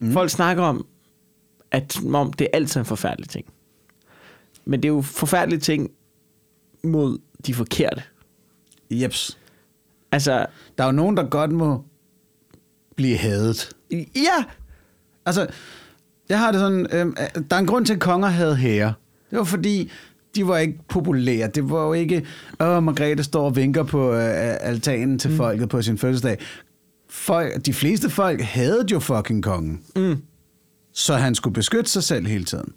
[0.00, 0.12] Mm.
[0.12, 0.86] Folk snakker om,
[1.70, 3.46] at om det er altid en forfærdelig ting.
[4.64, 5.90] Men det er jo forfærdelige ting
[6.84, 8.02] mod de forkerte.
[8.90, 9.38] Jeps.
[10.14, 10.46] Altså,
[10.78, 11.84] Der er jo nogen, der godt må
[12.96, 13.70] blive hadet.
[14.16, 14.44] ja,
[15.26, 15.46] Altså,
[16.28, 17.06] jeg har det sådan, øh,
[17.50, 18.94] der er en grund til, at konger havde hære.
[19.30, 19.90] Det var fordi,
[20.34, 21.48] de var ikke populære.
[21.48, 22.26] Det var jo ikke,
[22.60, 25.36] åh, Margrethe står og vinker på øh, altanen til mm.
[25.36, 26.38] folket på sin fødselsdag.
[27.10, 29.80] Folk, de fleste folk havde jo fucking kongen.
[29.96, 30.16] Mm.
[30.92, 32.72] Så han skulle beskytte sig selv hele tiden.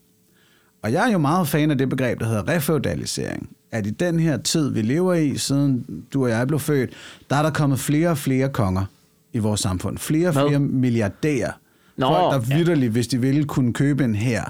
[0.81, 3.49] Og jeg er jo meget fan af det begreb, der hedder refeudalisering.
[3.71, 6.89] At i den her tid, vi lever i, siden du og jeg blev født,
[7.29, 8.85] der er der kommet flere og flere konger
[9.33, 9.97] i vores samfund.
[9.97, 10.47] Flere og Hvad?
[10.47, 11.51] flere milliardærer.
[11.97, 12.57] Nå, Folk, der ja.
[12.57, 14.43] vidderligt, hvis de ville, kunne købe en her.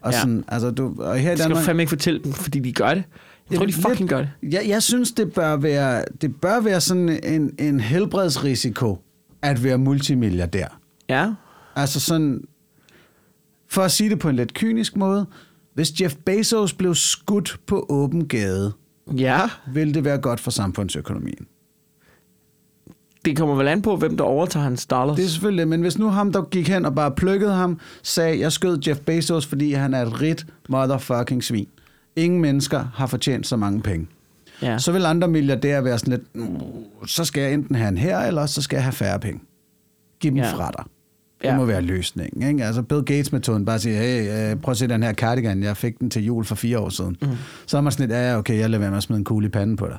[0.00, 0.20] Og Ja.
[0.20, 2.58] sådan, altså du, og her i det skal du Danmark, fandme ikke fortælle dem, fordi
[2.60, 3.04] de gør det.
[3.50, 4.28] Jeg tror, de fucking gør det.
[4.42, 8.98] Jeg, jeg synes, det bør være, det bør være sådan en, en helbredsrisiko
[9.42, 10.78] at være multimilliardær.
[11.08, 11.32] Ja.
[11.76, 12.40] Altså sådan,
[13.68, 15.26] for at sige det på en lidt kynisk måde,
[15.74, 18.72] hvis Jeff Bezos blev skudt på åben gade,
[19.16, 19.40] Ja.
[19.72, 21.46] ville det være godt for samfundsøkonomien.
[23.24, 25.16] Det kommer vel an på, hvem der overtager hans dollars.
[25.16, 28.40] Det er selvfølgelig men hvis nu ham, der gik hen og bare plukkede ham, sagde,
[28.40, 31.68] jeg skød Jeff Bezos, fordi han er et rigt motherfucking svin.
[32.16, 34.06] Ingen mennesker har fortjent så mange penge.
[34.62, 34.78] ja.
[34.78, 36.60] Så vil andre milliardærer være sådan lidt, "Mm,
[37.06, 39.40] så skal jeg enten have en her, eller så skal jeg have færre penge.
[40.20, 40.52] Giv dem ja.
[40.52, 40.84] fra dig.
[41.42, 41.56] Det Ja.
[41.56, 42.48] må være løsningen.
[42.52, 42.64] Ikke?
[42.64, 45.98] Altså Bill Gates-metoden, bare sige, hey, øh, prøv at se den her cardigan, jeg fik
[45.98, 47.16] den til jul for fire år siden.
[47.22, 47.28] Mm.
[47.66, 49.46] Så er man sådan lidt, ja, okay, jeg lader være med at smide en kugle
[49.46, 49.98] i panden på dig.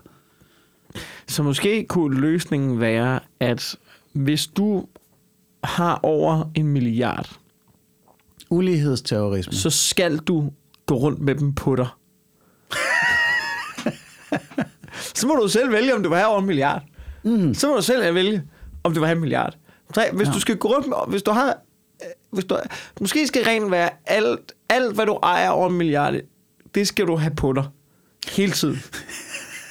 [1.27, 3.75] Så måske kunne løsningen være, at
[4.13, 4.85] hvis du
[5.63, 7.29] har over en milliard,
[8.49, 9.53] Ulighedsterrorisme.
[9.53, 10.51] så skal du
[10.85, 11.87] gå rundt med dem på dig.
[15.15, 16.83] så må du selv vælge, om du vil have over en milliard.
[17.23, 17.53] Mm.
[17.53, 18.43] Så må du selv vælge,
[18.83, 19.57] om du vil have en milliard.
[19.93, 20.33] Så hvis ja.
[20.33, 21.47] du skal gå rundt med, hvis du har,
[22.01, 22.57] øh, hvis du,
[23.01, 26.15] måske skal reglen være, alt, alt hvad du ejer over en milliard,
[26.75, 27.63] det skal du have på dig.
[28.29, 28.75] Hele tiden.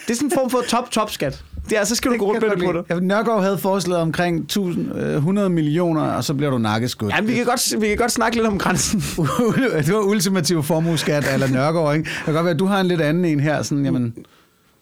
[0.06, 1.44] Det er sådan en form for top-top-skat.
[1.68, 2.83] Det er, så skal du gå rundt med det på dig.
[2.90, 7.12] Ja, Nørgaard havde foreslået omkring 1000, øh, 100 millioner, og så bliver du nakkeskudt.
[7.14, 9.00] Ja, vi kan, godt, vi kan godt snakke lidt om grænsen.
[9.87, 12.11] det var ultimativ formueskat eller Nørgaard, ikke?
[12.11, 14.14] Det kan godt være, at du har en lidt anden en her, sådan, jamen,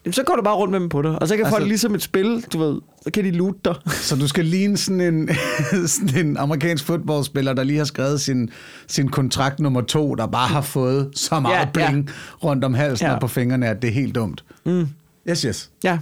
[0.09, 1.11] Jamen, så går du bare rundt med dem på dig.
[1.23, 3.75] Og så kan altså, folk ligesom et spil, du ved, så kan de loot dig.
[4.09, 5.31] så du skal ligne sådan en,
[5.87, 8.51] sådan en amerikansk fodboldspiller, der lige har skrevet sin,
[8.87, 11.91] sin kontrakt nummer to, der bare har fået så meget Ja, ja, ja.
[11.91, 12.11] bling
[12.45, 13.15] rundt om halsen Ja.
[13.15, 14.45] og på fingrene, at det er helt dumt.
[14.67, 14.89] Mm.
[15.31, 15.71] Yes, yes.
[15.85, 15.99] Ja.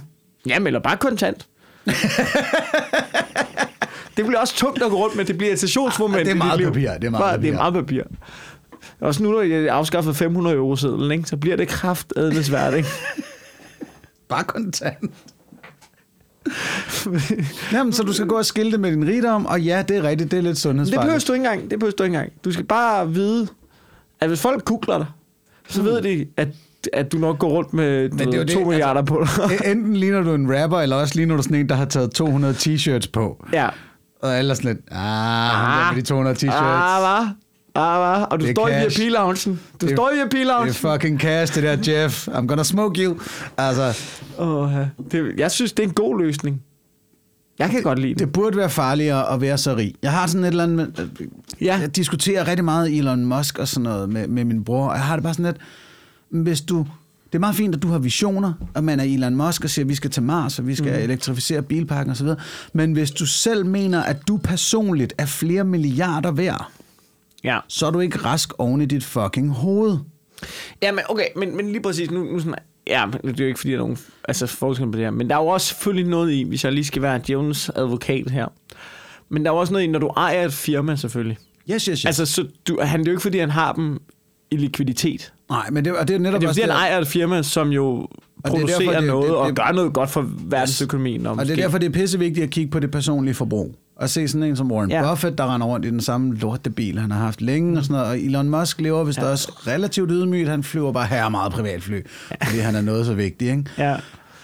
[0.47, 1.47] Jamen, eller bare kontant.
[4.17, 5.25] det bliver også tungt at gå rundt med.
[5.25, 7.51] Det bliver et stationsmoment Ah, det er meget papir, det er meget Bare- Det papir.
[7.51, 8.01] er meget papir.
[9.01, 12.89] Også nu, når jeg afskaffet 500 euro sedlen, ikke, så bliver det kraftedende svært, ikke?
[14.29, 15.11] Bare kontant.
[17.73, 20.31] Jamen, så du skal gå og skilte med din rigdom, og ja, det er rigtigt,
[20.31, 21.27] det er lidt Det behøver sundhedsfarligt.
[21.27, 21.71] du ikke engang.
[21.71, 22.33] Det behøver du ikke engang.
[22.45, 23.47] Du skal bare vide,
[24.19, 25.05] at hvis folk kukler dig,
[25.69, 26.47] så ved de, at,
[26.93, 29.43] at du nok går rundt med Men det er det, 2 milliarder på dig.
[29.45, 32.11] E- Enten ligner du en rapper, eller også ligner du sådan en, der har taget
[32.11, 33.45] 200 t-shirts på.
[33.53, 33.69] ja.
[34.21, 36.53] Og ellers sådan lidt, ah, ah med de 200 t-shirts.
[36.53, 37.27] Ah, hvad?
[37.77, 38.27] Ah?
[38.31, 38.99] Og du Det står i cash.
[38.99, 39.59] VIP-loungen.
[39.81, 42.27] Du Det- står i Det er fucking cash, det der, Jeff.
[42.27, 43.17] I'm gonna smoke you.
[43.57, 43.83] Altså,
[44.39, 44.85] ja.
[45.11, 46.61] det, jeg synes, det er en god løsning.
[47.59, 48.19] Jeg kan godt lide det.
[48.19, 49.93] det burde være farligere at være så rig.
[50.01, 50.77] Jeg har sådan et eller andet...
[50.77, 51.07] Med,
[51.61, 51.77] Ja.
[51.81, 55.03] Jeg diskuterer rigtig meget Elon Musk og sådan noget med, med min bror, og jeg
[55.03, 55.57] har det bare sådan lidt...
[56.43, 56.77] Hvis du...
[57.31, 59.85] Det er meget fint, at du har visioner, og man er Elon Musk og siger,
[59.85, 61.03] at vi skal til Mars, og vi skal mm.
[61.03, 62.27] elektrificere bilparken osv.
[62.73, 66.69] Men hvis du selv mener, at du personligt er flere milliarder værd,
[67.47, 67.59] Ja.
[67.67, 69.97] så er du ikke rask oven i dit fucking hoved.
[70.81, 72.55] Ja, men okay, men, men lige præcis nu, nu sådan,
[72.87, 75.29] ja, det er jo ikke fordi, der er nogen altså, forskel på det her, men
[75.29, 78.47] der er jo også selvfølgelig noget i, hvis jeg lige skal være Jones advokat her,
[79.29, 81.37] men der er jo også noget i, når du ejer et firma selvfølgelig.
[81.71, 82.05] Yes, yes, yes.
[82.05, 83.99] Altså, så du, han, det er jo ikke fordi, han har dem
[84.51, 85.33] i likviditet.
[85.49, 87.43] Nej, men det, og det er netop Det er også fordi, han ejer et firma,
[87.43, 90.25] som jo det er producerer derfor, det- noget det- og det- gør noget godt for
[90.39, 91.25] verdensøkonomien.
[91.25, 93.75] Og, Og det er derfor, det er pissevigtigt at kigge på det personlige forbrug.
[93.99, 95.09] Og se sådan en som Warren Ja.
[95.09, 98.07] Buffett, der render rundt i den samme lortebil, han har haft længe og sådan noget.
[98.09, 99.25] Og Elon Musk lever vist ja.
[99.25, 100.49] også relativt ydmygt.
[100.49, 102.45] Han flyver bare her meget privatfly, ja.
[102.45, 103.63] fordi han er noget så vigtig, ikke?
[103.77, 103.93] Ja.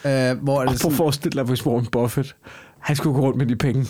[0.06, 2.36] Øh, hvor er Og det prøv at sådan, forestille dig, hvis Warren Buffett,
[2.84, 3.86] han skulle gå rundt med de penge.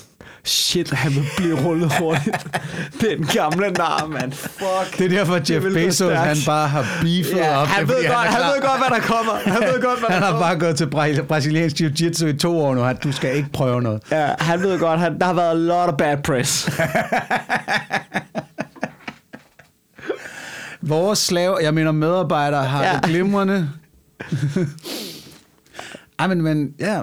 [0.46, 2.36] Shit, han vil blive rullet hurtigt.
[3.02, 4.32] Den gamle nar, mand.
[4.32, 4.98] Fuck.
[4.98, 7.68] det er derfor, Det Jeff Bezos, han bare har beefet Ja, op.
[7.68, 8.54] han, det, ved fordi godt, han klar.
[8.54, 9.34] ved godt, hvad der kommer.
[9.34, 10.48] Han ved godt, hvad der Han har kommer.
[10.48, 12.82] bare gået til bra- brasiliansk jiu-jitsu i to år nu.
[12.82, 14.02] Han, du skal ikke prøve noget.
[14.12, 16.70] Ja, han ved godt, han, der har været a lot of bad press.
[20.82, 22.94] Vores slave, jeg mener medarbejdere, har ja.
[22.94, 23.70] det glimrende.
[26.20, 27.02] Ej, men, men ja,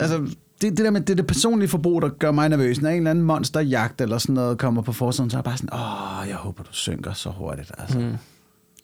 [0.00, 0.20] altså,
[0.60, 2.80] det, det der med det, det personlige forbrug, der gør mig nervøs.
[2.80, 5.56] Når en eller anden monsterjagt eller sådan noget kommer på forsiden, så er jeg bare
[5.56, 7.72] sådan, åh, jeg håber, du synker så hurtigt.
[7.78, 7.98] Altså.
[7.98, 8.14] Mm.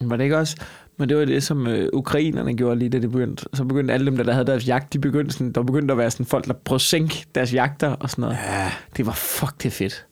[0.00, 0.56] Var det ikke også?
[0.98, 3.44] Men det var det, som øh, ukrainerne gjorde lige da det begyndte.
[3.52, 5.98] Så begyndte alle dem, der, der havde deres jagt, de begyndte sådan, der begyndte at
[5.98, 8.36] være sådan folk, der prøvede at sænke deres jagter og sådan noget.
[8.36, 8.72] Ja.
[8.96, 10.06] Det var fuck, det er fedt.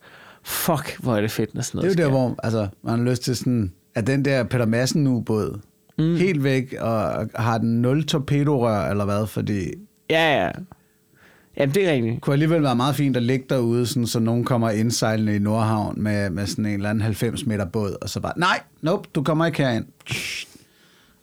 [0.45, 2.99] Fuck, hvor er det fedt, når sådan Det er noget jo der, hvor altså, man
[2.99, 5.61] har lyst til sådan, at den der Peter Madsen ubåd
[5.99, 6.17] mm.
[6.17, 9.73] helt væk, og har den nul torpedorør, eller hvad, fordi
[10.11, 10.51] Ja, ja.
[11.63, 12.15] Jamen, det er rigtigt.
[12.15, 15.39] det kunne alligevel være meget fint at ligge derude, sådan, så nogen kommer indsejlende i
[15.39, 19.09] Nordhavn med, med sådan en eller anden 90 meter båd, og så bare, nej, nope,
[19.15, 19.85] du kommer ikke herind.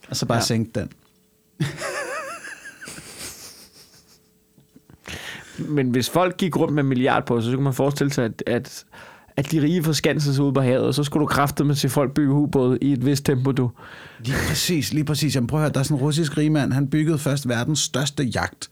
[0.09, 0.43] Og så bare Ja.
[0.43, 0.89] sænke den.
[5.57, 8.43] Men hvis folk gik rundt med en milliard på, så kunne man forestille sig, at,
[8.47, 8.85] at,
[9.37, 11.89] at de rige forskanser sig ude på havet, og så skulle du kræfte med til
[11.89, 13.71] folk bygge ubåde i et vist tempo, du.
[14.19, 15.35] Lige præcis, lige præcis.
[15.35, 18.23] Jamen, prøv at høre, der er sådan en russisk rigmand, han byggede først verdens største
[18.23, 18.69] jagt,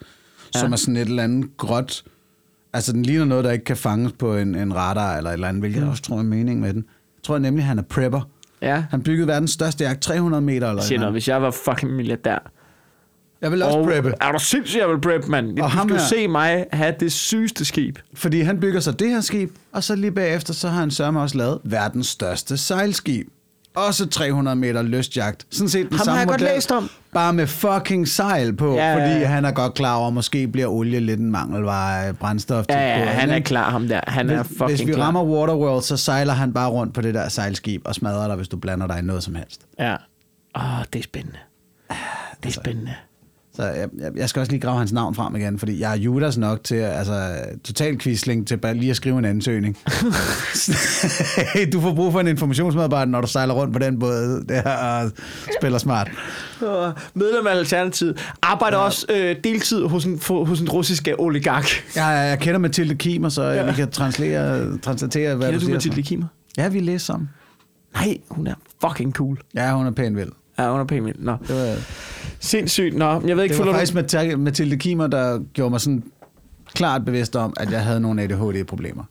[0.58, 0.62] ja.
[0.62, 2.04] som er sådan et eller andet gråt,
[2.74, 5.48] altså den ligner noget, der ikke kan fanges på en, en radar eller et eller
[5.48, 5.84] andet, hvilket mm.
[5.86, 6.86] jeg også tror er mening med den.
[7.17, 8.22] Jeg tror nemlig, han er prepper.
[8.62, 8.84] Ja.
[8.89, 12.52] Han byggede verdens største jagt, 300 meter eller Siger noget, hvis jeg var fucking milliardær.
[13.41, 15.56] Jeg vil også og preppe, er du sindssygt, jeg vil prep, mand?
[15.58, 17.98] Du Og ham skal her- se mig have det sygeste skib.
[18.13, 21.22] fordi han bygger så det her skib, og så lige bagefter, så har han sørme
[21.22, 23.28] også lavet verdens største sejlskib.
[23.78, 25.48] Også 300 meter lystjagt.
[25.52, 26.90] Sådan set den Ham har samme jeg godt model, læst om.
[27.13, 29.26] Bare med fucking sejl på, Ja, ja, ja, fordi ja.
[29.28, 32.88] han er godt klar over, at måske bliver olie lidt en mangelvare brændstof til Ja,
[32.90, 34.02] ja, båden, han er klar, ham der.
[34.08, 35.06] Han er Hvis, fucking hvis vi klar.
[35.06, 38.48] rammer Waterworld, så sejler han bare rundt på det der sejlskib og smadrer dig, hvis
[38.48, 39.62] du blander dig i noget som helst.
[39.80, 39.96] Ja.
[40.56, 40.63] Åh,
[40.94, 41.38] det er spændende.
[42.44, 42.94] Det er spændende.
[43.58, 45.96] Så jeg, jeg, jeg skal også lige grave hans navn frem igen, fordi jeg er
[45.96, 49.78] Judas nok til, altså total quisling til bare lige at skrive en ansøgning.
[51.54, 54.62] hey, du får brug for en informationsmedarbejder, når du sejler rundt på den båd der
[54.78, 55.12] og
[55.60, 56.12] spiller smart.
[56.62, 58.34] Og medlem af Alternativet.
[58.41, 58.84] Arbejder ja.
[58.84, 61.65] også øh, deltid hos en, for, hos en russisk øh, oligark.
[61.96, 63.65] Jeg, jeg kender Mathilde Kimer, så ja.
[63.65, 65.76] vi kan translere, translatere, hvad Kender du du siger.
[65.76, 66.28] Mathilde Kimmer?
[66.58, 67.30] Ja, vi læser sammen.
[67.93, 69.38] Nej, hun er fucking cool.
[69.56, 70.32] Ja, hun er pæn vild.
[70.60, 71.15] Ja, er pænt vild.
[71.20, 71.36] Nå.
[71.48, 71.76] Det var,
[72.39, 72.96] Sindssygt.
[72.96, 74.00] Nå, jeg ved ikke, det var faktisk du...
[74.00, 76.04] Mathilde- Mathilde Kimer, der gjorde mig sådan
[76.74, 79.04] klart bevidst om, at jeg havde nogle ADHD-problemer.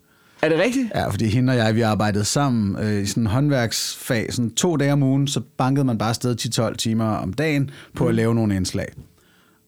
[0.43, 0.91] Er det rigtigt?
[0.95, 4.77] Ja, fordi hende og jeg, vi arbejdede sammen øh, i sådan en håndværksfag, sådan to
[4.77, 8.09] dage om ugen, så bankede man bare afsted 10-12 timer om dagen på Mm.
[8.09, 8.87] at lave nogle indslag.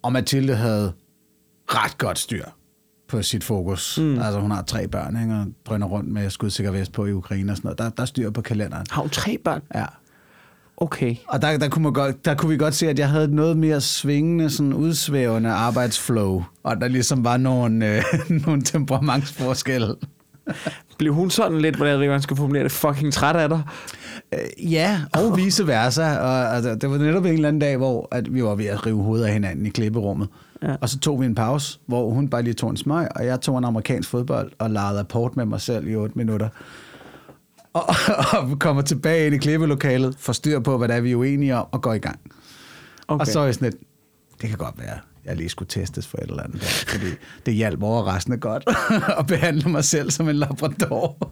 [0.03, 0.93] Og Mathilde havde
[1.69, 2.45] ret godt styr
[3.09, 3.99] på sit fokus.
[3.99, 4.19] Mm.
[4.19, 7.53] Altså hun har tre børn, ikke, og drøner rundt med skudsikker vest på i Ukraine
[7.53, 7.79] og sådan noget.
[7.79, 8.87] Der, der er styr på kalenderen.
[8.91, 9.62] Har hun tre børn?
[9.75, 9.85] Ja.
[10.81, 11.17] Okay.
[11.29, 13.33] Og der, der, kunne man godt, der kunne vi godt se, at jeg havde et
[13.33, 16.45] noget mere svingende, sådan udsvævende arbejdsflow.
[16.62, 18.03] Og der ligesom var nogle, øh,
[18.47, 19.95] nogle temperamentsforskelle.
[20.99, 23.62] Blev hun sådan lidt, hvordan jeg man skal formulere det, fucking træt af dig?
[24.35, 26.19] Øh, Ja, og vice versa.
[26.19, 28.87] Og, altså, det var netop en eller anden dag, hvor at vi var ved at
[28.87, 30.29] rive hovedet af hinanden i klipperummet.
[30.62, 30.71] Ja.
[30.71, 30.77] Ja.
[30.81, 33.41] Og så tog vi en pause, hvor hun bare lige tog en smøg, og jeg
[33.41, 36.49] tog en amerikansk fodbold og legede apport med mig selv i 8 minutter.
[37.73, 37.85] Og,
[38.33, 41.57] og kommer tilbage ind i klippelokalet, får styr på, hvad der er, vi er uenige
[41.57, 42.19] om, og går i gang.
[43.09, 43.21] Okay.
[43.21, 43.83] Og så er jeg sådan lidt,
[44.43, 47.07] det kan godt være, jeg lige skulle testes for et eller andet, der, fordi
[47.47, 48.65] det hjalp overraskende godt
[49.19, 51.17] at behandle mig selv som en labrador.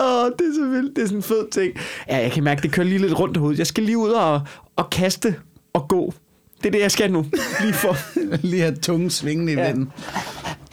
[0.00, 0.96] Åh, oh, det er så vildt.
[0.96, 1.72] Det er sådan en fed ting.
[2.08, 3.58] Ja, jeg kan mærke, det kører lige lidt rundt i hovedet.
[3.58, 4.40] Jeg skal lige ud og,
[4.76, 5.34] og kaste
[5.72, 6.14] og gå.
[6.58, 7.26] Det er det, jeg skal nu.
[7.60, 7.96] Lige for.
[8.46, 9.66] lige have tunge svingende i Ja.
[9.66, 9.92] vinden.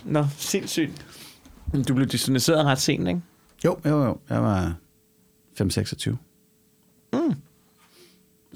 [0.06, 1.06] Nå, sindssygt.
[1.88, 3.22] Du blev distanceret ret sent, ikke?
[3.66, 4.18] Jo, jo, jo.
[4.30, 4.76] Jeg var
[5.62, 6.16] 5-26.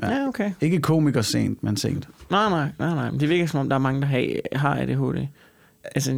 [0.02, 0.52] Ja, ja okay.
[0.62, 2.08] Ikke komiker sent, men sent.
[2.30, 3.12] Nej, nej, nej, nej.
[3.12, 5.28] Men Det virker som om, der er mange, der har, har ADHD.
[5.96, 6.12] Altså,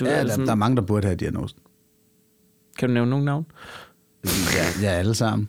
[0.00, 1.58] du Ja, ved, der, sådan, der er mange, der burde have diagnosen.
[2.78, 3.46] Kan du nævne nogle navn?
[4.24, 5.48] Ja, ja alle sammen.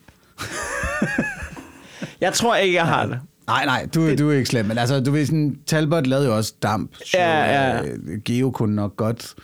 [2.21, 3.19] Jeg tror ikke, jeg har det.
[3.47, 4.65] Nej, nej, du, du er ikke slem.
[4.65, 6.95] Men altså, du ved, sådan, Talbot lavede jo også damp.
[6.95, 7.83] Så, Ja, ja.
[7.85, 9.35] øh, Geo kunne nok godt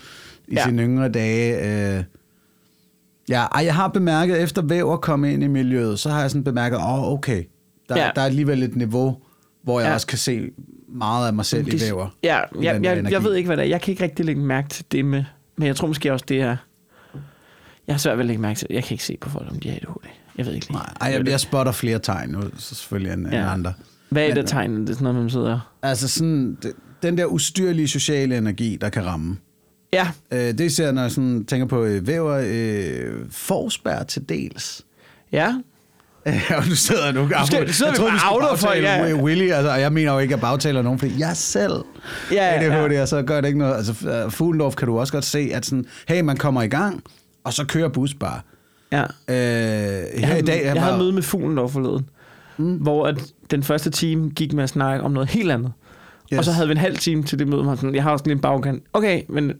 [0.48, 0.64] i ja.
[0.66, 1.98] sine yngre dage.
[1.98, 2.04] Øh,
[3.32, 6.44] ja, ej, jeg har bemærket, efter væver kom ind i miljøet, så har jeg sådan
[6.44, 7.44] bemærket, åh, oh, okay,
[7.90, 8.04] der, Ja.
[8.06, 8.12] ja.
[8.16, 9.18] der er alligevel et niveau,
[9.64, 9.90] hvor jeg Ja.
[9.90, 9.94] ja.
[9.94, 10.50] også kan se
[10.90, 12.08] meget af mig selv i Det- væver.
[12.24, 13.70] Ja, i jeg, jeg, jeg ved ikke, hvad det er.
[13.70, 15.24] Jeg kan ikke rigtig lægge mærke til det med...
[15.58, 16.58] Men jeg tror måske også, det er...
[17.88, 19.60] Jeg har svært ved at lægge mærke til Jeg kan ikke se på folk, om
[19.60, 20.10] de har ADHD.
[20.38, 20.78] Jeg ved ikke lige.
[20.78, 23.28] Nej, ej, jeg, jeg spotter flere tegn nu, så selvfølgelig end, ja.
[23.28, 23.54] end Ja.
[23.54, 23.74] andre.
[24.10, 24.82] Hvad er Men- det tegn?
[24.82, 25.60] Det er sådan noget, man sidder...
[25.82, 26.72] Altså sådan, det,
[27.04, 29.38] den der ustyrlige sociale energi, der kan ramme.
[29.94, 34.82] Ja, Øh, det især, når jeg sådan tænker på øh, væver, øh, forsbær til dels.
[35.32, 35.54] ja.
[36.58, 37.22] Og du sidder nu.
[37.22, 39.14] Du skal- du sidder vi bare outer for, ja.
[39.16, 41.72] Willy, altså, og jeg mener jo ikke, at bagtaler nogen, fordi jeg selv
[42.32, 42.84] Ja, ja, ja.
[42.84, 43.76] ADHD, og så gør det ikke noget.
[43.76, 47.04] Altså, øh, Fuglendorf kan du også godt se, at sådan, hey, man kommer i gang,
[47.44, 48.40] og så kører bus bare.
[48.92, 49.02] ja.
[49.02, 52.10] Øh, her Jeg, havde, i dag, jeg var, havde møde med fuglen dog forleden,
[52.58, 52.76] mm.
[52.76, 53.16] hvor at
[53.52, 55.72] den første time gik med at snakke om noget helt andet.
[56.34, 56.38] Yes.
[56.38, 58.26] Og så havde vi en halv time til det møde, hvor sådan, jeg har også
[58.26, 58.84] lige en bagkant.
[58.94, 59.52] Okay, men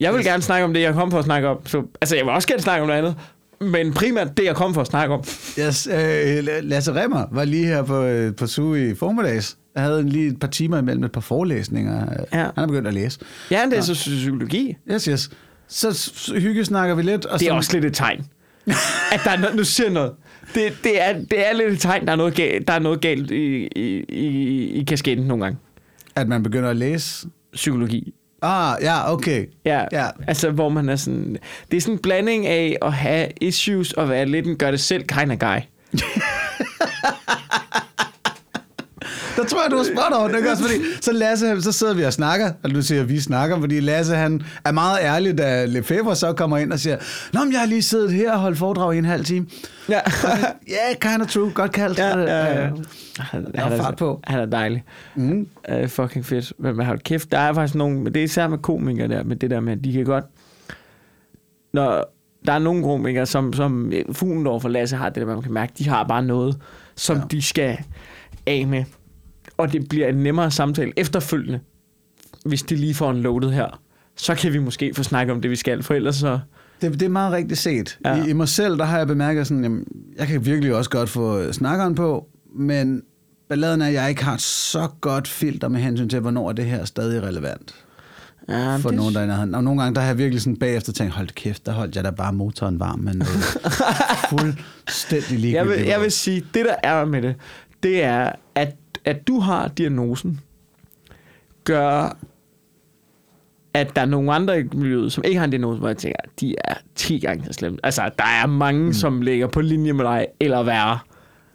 [0.00, 1.66] jeg vil gerne snakke om det, jeg kom for at snakke om.
[1.66, 3.14] Så, altså, jeg vil også gerne snakke om noget andet,
[3.60, 5.20] men primært det, jeg kom for at snakke om.
[5.60, 9.56] Yes, øh, Lasse Remmer var lige her på, øh, på SUG i formiddags.
[9.74, 12.06] Jeg havde en, lige et par timer imellem et par forelæsninger.
[12.32, 12.38] Ja.
[12.38, 13.18] Han er begyndt at læse.
[13.50, 14.76] Ja, det er så psykologi.
[14.92, 15.30] Yes, yes.
[15.68, 17.26] Så s- hyggesnakker vi lidt.
[17.26, 18.24] Og Det er så, også lidt et tegn.
[19.12, 20.12] At der er noget, nu siger noget.
[20.54, 23.00] Det, det, er, det er lidt et tegn, der er noget galt, der er noget
[23.00, 25.58] galt i, i, i, i kasketten nogle gange.
[26.14, 27.26] At man begynder at læse.
[27.52, 28.14] Psykologi.
[28.46, 29.46] Ah, ja, okay.
[29.64, 30.06] Ja, Ja.
[30.26, 31.36] altså hvor man er sådan...
[31.70, 34.80] Det er sådan en blanding af at have issues og være lidt en gør det
[34.80, 35.58] selv kind of guy.
[39.36, 40.62] Der tror jeg, du har spot on, ikke også?
[40.62, 43.80] Fordi, så Lasse, så sidder vi og snakker, og du siger, at vi snakker, fordi
[43.80, 46.96] Lasse, han er meget ærlig, da Lefebvre så kommer ind og siger,
[47.32, 49.46] Nå, men jeg har lige siddet her og holdt foredrag i en halv time.
[49.88, 50.00] Ja.
[50.68, 51.50] Ja, yeah, kind of true.
[51.50, 51.98] Godt kaldt.
[51.98, 52.70] ja, ja, ja.
[53.18, 54.20] Han, er han er, fart på.
[54.24, 54.84] Han er dejlig.
[55.14, 55.48] Mm.
[55.72, 56.52] Uh, fucking fedt.
[56.58, 59.22] Men man har kæft, der er faktisk nogen, men det er især med komikere der,
[59.24, 60.24] med det der med, at de kan godt,
[61.72, 62.12] når
[62.46, 65.52] der er nogle komikere, som, som øh, Fuglendorf og Lasse har det der, man kan
[65.52, 66.58] mærke, de har bare noget,
[66.96, 67.16] som.
[67.16, 67.22] Ja.
[67.30, 67.78] de skal
[68.46, 68.84] af med.
[69.56, 71.60] Og det bliver en nemmere samtale efterfølgende,
[72.44, 73.80] hvis de lige får en loaded her.
[74.16, 76.38] Så kan vi måske få snakket om det, vi skal, for ellers så...
[76.80, 77.98] Det, det er meget rigtigt set.
[78.04, 78.24] Ja.
[78.24, 79.84] I, I mig selv, der har jeg bemærket sådan, jamen,
[80.18, 83.02] jeg kan virkelig også godt få snakkeren på, men
[83.48, 86.64] balladen er, at jeg ikke har så godt filter med hensyn til, hvornår er det
[86.64, 87.74] her stadig relevant
[88.48, 89.40] Ja, for det, nogen, der er.
[89.40, 92.04] Og nogle gange, der har jeg virkelig sådan bagefter tænkt, hold kæft, der holdt jeg
[92.04, 93.44] da bare motoren varm, men noget
[94.30, 95.54] fuldstændig ligegyldigt.
[95.54, 97.34] jeg, vil, jeg vil sige, det der er med det,
[97.82, 98.74] det er, at,
[99.06, 100.40] at du har diagnosen,
[101.64, 102.16] gør,
[103.74, 106.18] at der er nogle andre i miljøet, som ikke har en diagnose, hvor jeg tænker,
[106.40, 107.78] de er 10 gange så slemme.
[107.82, 108.92] Altså, der er mange, mm.
[108.92, 110.98] som ligger på linje med dig, eller værre,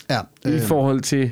[0.10, 0.54] ja, øh.
[0.56, 1.32] i forhold til,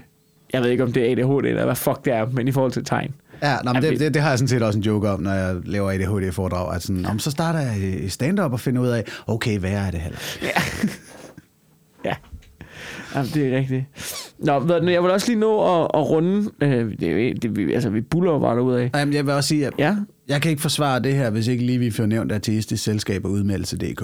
[0.53, 2.71] jeg ved ikke, om det er ADHD, eller hvad fuck det er, men i forhold
[2.71, 3.13] til tegn.
[3.43, 5.34] Ja, nå, men det, det, det har jeg sådan set også en joke om, når
[5.34, 6.75] jeg laver ADHD-foredrag.
[6.75, 9.91] At sådan, om, så starter jeg i- stand-up og finder ud af, okay, hvad er
[9.91, 10.17] det heller?
[10.41, 10.49] Ja.
[12.10, 12.15] ja.
[13.15, 13.84] Jamen, det er rigtigt.
[14.39, 16.50] Nå, ved du, jeg vil også lige nå at, at runde.
[16.62, 18.89] Øh, det, det, vi- altså, vi buller jo bare derudad.
[18.95, 19.95] Jamen, jeg vil også sige, at Ja,
[20.28, 23.32] jeg kan ikke forsvare det her, hvis ikke lige vi får nævnt artistisk selskab og
[23.32, 24.04] udmeldelse.dk.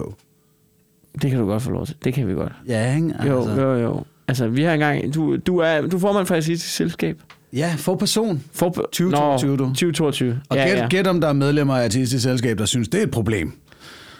[1.21, 1.95] det kan du godt få lov til.
[2.03, 2.53] Det kan vi godt.
[2.67, 3.13] Ja, ikke?
[3.27, 4.03] Jo, jo, jo.
[4.27, 5.13] Altså, vi har engang...
[5.15, 7.17] Du, du er, du formand for et selskab.
[7.53, 8.43] Ja, for person.
[8.53, 9.63] For, 2022, du.
[9.63, 10.39] 2022.
[10.49, 10.87] Og ja, gæt, ja.
[10.87, 13.53] gæt om der er medlemmer af artistisk selskab, der synes, det er et problem.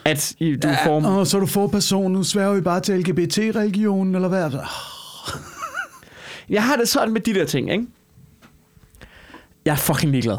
[0.06, 1.06] At I, du er form...
[1.06, 4.52] Åh, så er du for person, nu sværger vi bare til LGBT-religionen, eller hvad?
[6.50, 7.86] Jeg har det sådan med de der ting, ikke?
[9.66, 10.38] Jeg er fucking ligeglad.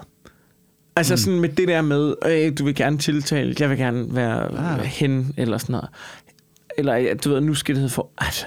[0.96, 1.18] Altså mm.
[1.18, 4.80] sådan med det der med, øh, du vil gerne tiltale, jeg vil gerne være Ah.
[4.80, 5.88] hen, eller sådan noget.
[6.78, 8.10] Eller ja, du ved, nu skal det hedde for...
[8.18, 8.46] Altså,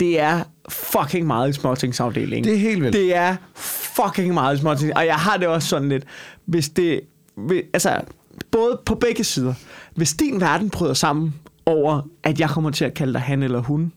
[0.00, 2.44] det er fucking meget i småtingsafdelingen.
[2.44, 2.96] Det er helt vildt.
[2.96, 4.92] Det er fucking meget i småtings.
[4.96, 6.04] Og jeg har det også sådan lidt,
[6.44, 7.00] hvis det...
[7.36, 8.00] Hvis, altså,
[8.50, 9.54] både på begge sider.
[9.98, 11.34] Hvis din verden bryder sammen,
[11.66, 13.92] over, at jeg kommer til at kalde dig han eller hun.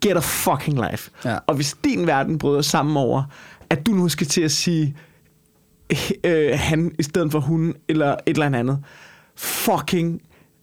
[0.00, 1.10] Get a fucking life.
[1.24, 1.38] Ja.
[1.46, 3.22] Og hvis din verden bryder sammen over,
[3.70, 4.96] at du nu skal til at sige
[6.24, 8.78] øh, han i stedet for hun, eller et eller andet,
[9.36, 10.20] fucking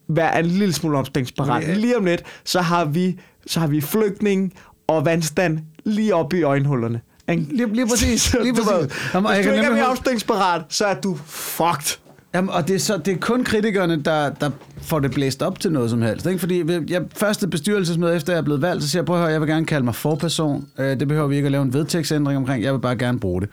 [0.08, 1.64] vær en lille smule opstillingsparat.
[1.64, 1.74] Ja.
[1.74, 4.54] Lige om lidt, så har vi, så har vi flygtning
[4.88, 7.02] og vandstand lige oppe i øjenhullerne.
[7.30, 7.44] Ikke?
[7.44, 8.34] Lige, lige præcis.
[8.44, 9.14] Lige præcis.
[9.14, 12.00] Jamen, Hvis du ikke er mere opstillingsparat, så er du fucked.
[12.34, 14.50] Jamen, og det er, så, det er kun kritikerne, der, der
[14.82, 16.26] får det blæst op til noget som helst.
[16.26, 16.40] Ikke?
[16.40, 19.32] Fordi jeg, første bestyrelsesmøde, efter jeg er blevet valgt, så siger jeg, prøv at høre,
[19.32, 20.68] jeg vil gerne kalde mig forperson.
[20.80, 22.64] Øh, det behøver vi ikke at lave en vedtægtsændring omkring.
[22.64, 23.50] Jeg vil bare gerne bruge det.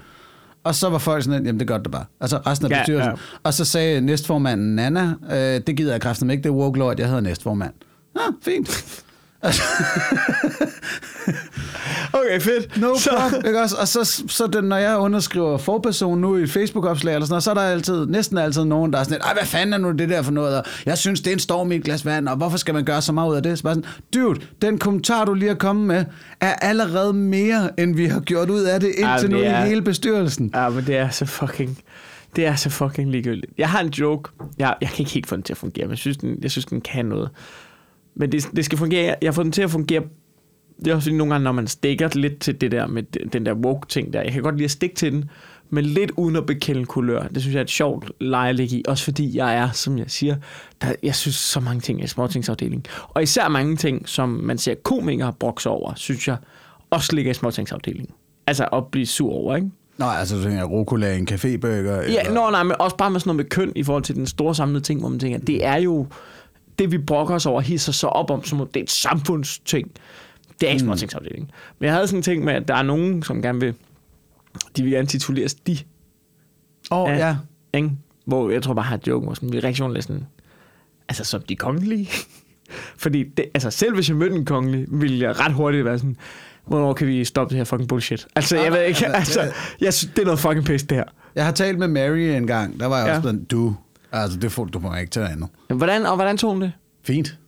[0.65, 2.05] Og så var folk sådan, jamen det gør det bare.
[2.21, 3.11] Altså resten af Ja, bestyrelsen.
[3.13, 3.17] ja.
[3.43, 6.99] Og så sagde næstformanden Nana, øh, det gider jeg kraften ikke, det er woke at
[7.01, 7.73] jeg hedder næstformand.
[8.17, 9.03] Ah, fint.
[9.47, 9.63] Altså,
[12.13, 12.81] Okay, fedt.
[12.81, 13.77] No så, problem, ikke også?
[13.81, 17.43] Og så, så den, når jeg underskriver forperson nu i et Facebook-opslag eller sådan noget,
[17.43, 19.93] så er der altid, næsten altid nogen, der er sådan lidt, hvad fanden er nu
[19.93, 20.57] det der for noget?
[20.59, 22.85] Og jeg synes, det er en storm i et glas vand, og hvorfor skal man
[22.85, 23.59] gøre så meget ud af det?
[23.59, 26.05] Så bare sådan, dude, den kommentar, du lige har kommet med,
[26.41, 29.47] er allerede mere, end vi har gjort ud af det indtil Ej, nu det i
[29.47, 30.51] er- hele bestyrelsen.
[30.55, 31.79] Ja, men det er så fucking...
[32.37, 33.53] Det er så fucking ligegyldigt.
[33.59, 34.31] Jeg har en joke.
[34.59, 36.51] Jeg, jeg kan ikke helt få den til at fungere, men jeg synes, den, jeg
[36.51, 37.31] synes, den kan noget.
[38.17, 39.15] Men det, det skal fungere.
[39.23, 40.03] Jeg får den til at fungere...
[40.85, 43.03] Det er også nogle gange, når man stikker lidt til det der med
[43.33, 44.23] den der woke-ting der.
[44.23, 45.31] Jeg kan godt lide at stikke til den,
[45.71, 47.23] men lidt uden at bekende kulør.
[47.23, 48.83] Det synes jeg er et sjovt leje at ligge i.
[48.89, 50.37] Også fordi jeg er, som jeg siger,
[50.83, 52.87] der, jeg synes så mange ting i småtingsafdelingen.
[53.09, 56.37] Og især mange ting, som man ser komikere brokse over, synes jeg
[56.91, 58.11] også ligger i småtingsafdelingen.
[58.47, 59.71] Altså at blive sur over, ikke?
[59.99, 62.13] Nå, altså, du tænker, rucola i en cafébøger?
[62.13, 64.27] Ja, nå, nej, men også bare med sådan noget med køn i forhold til den
[64.27, 66.07] store samlede ting, hvor man tænker, det er jo
[66.79, 69.91] det, vi brokker os over, hisser så op om, som om det er et samfundsting.
[70.61, 70.87] Det er ikke mm.
[70.89, 71.51] småtingsafdelingen.
[71.79, 73.75] Men jeg havde sådan en ting med, at der er nogen, som gerne vil,
[74.77, 75.79] de vil gerne tituleres de,
[76.91, 77.37] Åh, oh, ja.
[77.75, 77.91] ikke?
[78.27, 80.27] Hvor jeg tror bare, har et joke, hvor sådan, min reaktion er sådan,
[81.09, 82.09] altså som de kongelige.
[83.03, 86.17] Fordi det, altså, selv hvis jeg mødte en kongelig, ville jeg ret hurtigt være sådan,
[86.67, 88.27] hvornår kan vi stoppe det her fucking bullshit?
[88.37, 91.05] Altså, jeg ved ikke, altså, jeg synes, det er noget fucking pis, det her.
[91.35, 93.17] Jeg har talt med Mary en gang, der var jeg Ja.
[93.17, 93.75] også sådan, du,
[94.13, 95.49] altså, det får, du må ikke tage andet.
[95.71, 96.73] Hvordan, og hvordan tog hun det?
[97.05, 97.39] Fint.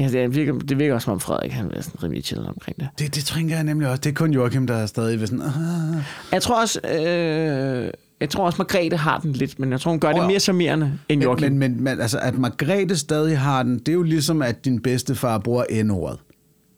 [0.00, 2.80] Ja, det virker, det virker også som om Frederik, han er sådan rimelig chill omkring
[2.80, 2.88] det.
[2.98, 4.00] Det, det tænker jeg nemlig også.
[4.00, 6.02] Det er kun Joachim, der er stadig ved sådan, ah.
[6.32, 10.00] Jeg tror også, øh, jeg tror også, Margrethe har den lidt, men jeg tror, hun
[10.00, 10.26] gør det Åh.
[10.26, 11.52] mere charmerende end Joachim.
[11.52, 14.82] Men, men, men altså, at Margrethe stadig har den, det er jo ligesom, at din
[14.82, 16.18] bedstefar bruger N-ordet.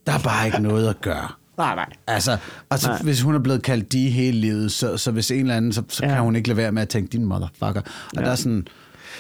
[0.07, 1.29] Der er bare ikke noget at gøre.
[1.59, 1.87] nej, nej.
[2.07, 2.37] Altså,
[2.71, 3.03] altså Nej.
[3.03, 5.83] hvis hun er blevet kaldt de hele livet, så, så hvis en eller anden, så,
[5.89, 6.15] så Ja.
[6.15, 7.81] kan hun ikke lade være med at tænke, din motherfucker.
[7.81, 7.85] Og
[8.17, 8.21] Ja.
[8.21, 8.69] der er sådan,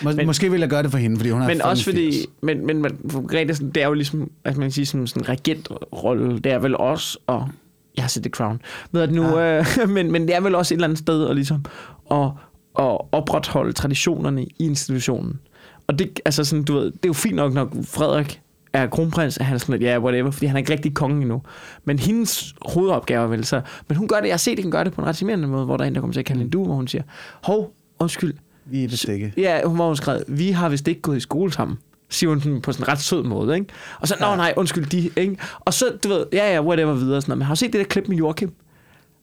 [0.02, 2.10] må, Men- måske vil jeg gøre det for hende, fordi hun har Men også fordi,
[2.40, 2.66] 85.
[2.66, 5.28] men, men, for sådan, det er jo ligesom, at man kan sige, sådan, sådan en
[5.28, 7.48] regentrolle, det er vel også, og
[7.96, 8.60] jeg har set The Crown,
[8.92, 11.34] ved at nu, øh, men, men det er vel også et eller andet sted, at
[11.36, 11.64] ligesom,
[12.10, 12.30] at,
[12.78, 15.38] at opretholde traditionerne i institutionen.
[15.86, 18.40] Og det, altså sådan, du ved, det er jo fint nok, når Frederik
[18.72, 21.22] er kronprins, at han er sådan lidt, ja, whatever, fordi han er ikke rigtig konge
[21.22, 21.42] endnu.
[21.84, 24.72] Men hendes hovedopgave er vel så, men hun gør det, jeg har set, at hun
[24.72, 26.26] gør det på en ret charmerende måde, hvor der er en, der kommer til at
[26.26, 27.02] kalde hende du, hvor hun siger,
[27.42, 28.34] hov, undskyld,
[28.70, 29.32] Vi er vist ikke.
[29.36, 29.96] Ja, hun var hun
[30.28, 31.78] vi har vist ikke gået i skole sammen.
[32.10, 33.66] Siger hun sådan på sådan en ret sød måde, ikke?
[34.00, 35.36] Og så, nå nej, undskyld, de, ikke?
[35.60, 37.20] Og så, du ved, ja, ja, whatever videre.
[37.20, 37.38] Sådan noget.
[37.38, 38.52] Men har du set det der klip med Joachim?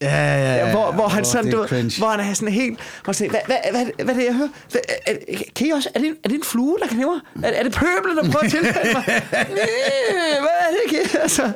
[0.02, 0.66] Ja, ja, ja.
[0.66, 3.40] Ja, hvor, hvor han sådan, du ved, hvor han er sådan helt, hvor siger, hvad,
[3.46, 4.48] hvad, hvad, hvad er det, jeg hører?
[4.72, 5.14] Hvad, er,
[5.56, 7.22] kan I også, er det, en- er det en flue, der kan nævne?
[7.44, 9.04] Er, er det pøblen, der prøver at tilfælde mig?
[9.52, 11.20] Øh, hvad er det, ikke?
[11.22, 11.52] Altså,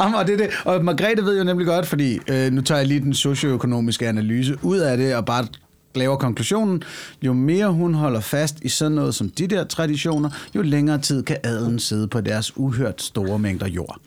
[0.00, 0.50] Jamen, og, det, er det.
[0.64, 4.56] og Margrethe ved jo nemlig godt, fordi øh, nu tager jeg lige den socioøkonomiske analyse
[4.62, 5.46] ud af det, og bare
[5.94, 6.82] laver konklusionen.
[7.22, 11.22] Jo mere hun holder fast i sådan noget som de der traditioner, jo længere tid
[11.22, 13.98] kan adelen sidde på deres uhørt store mængder jord.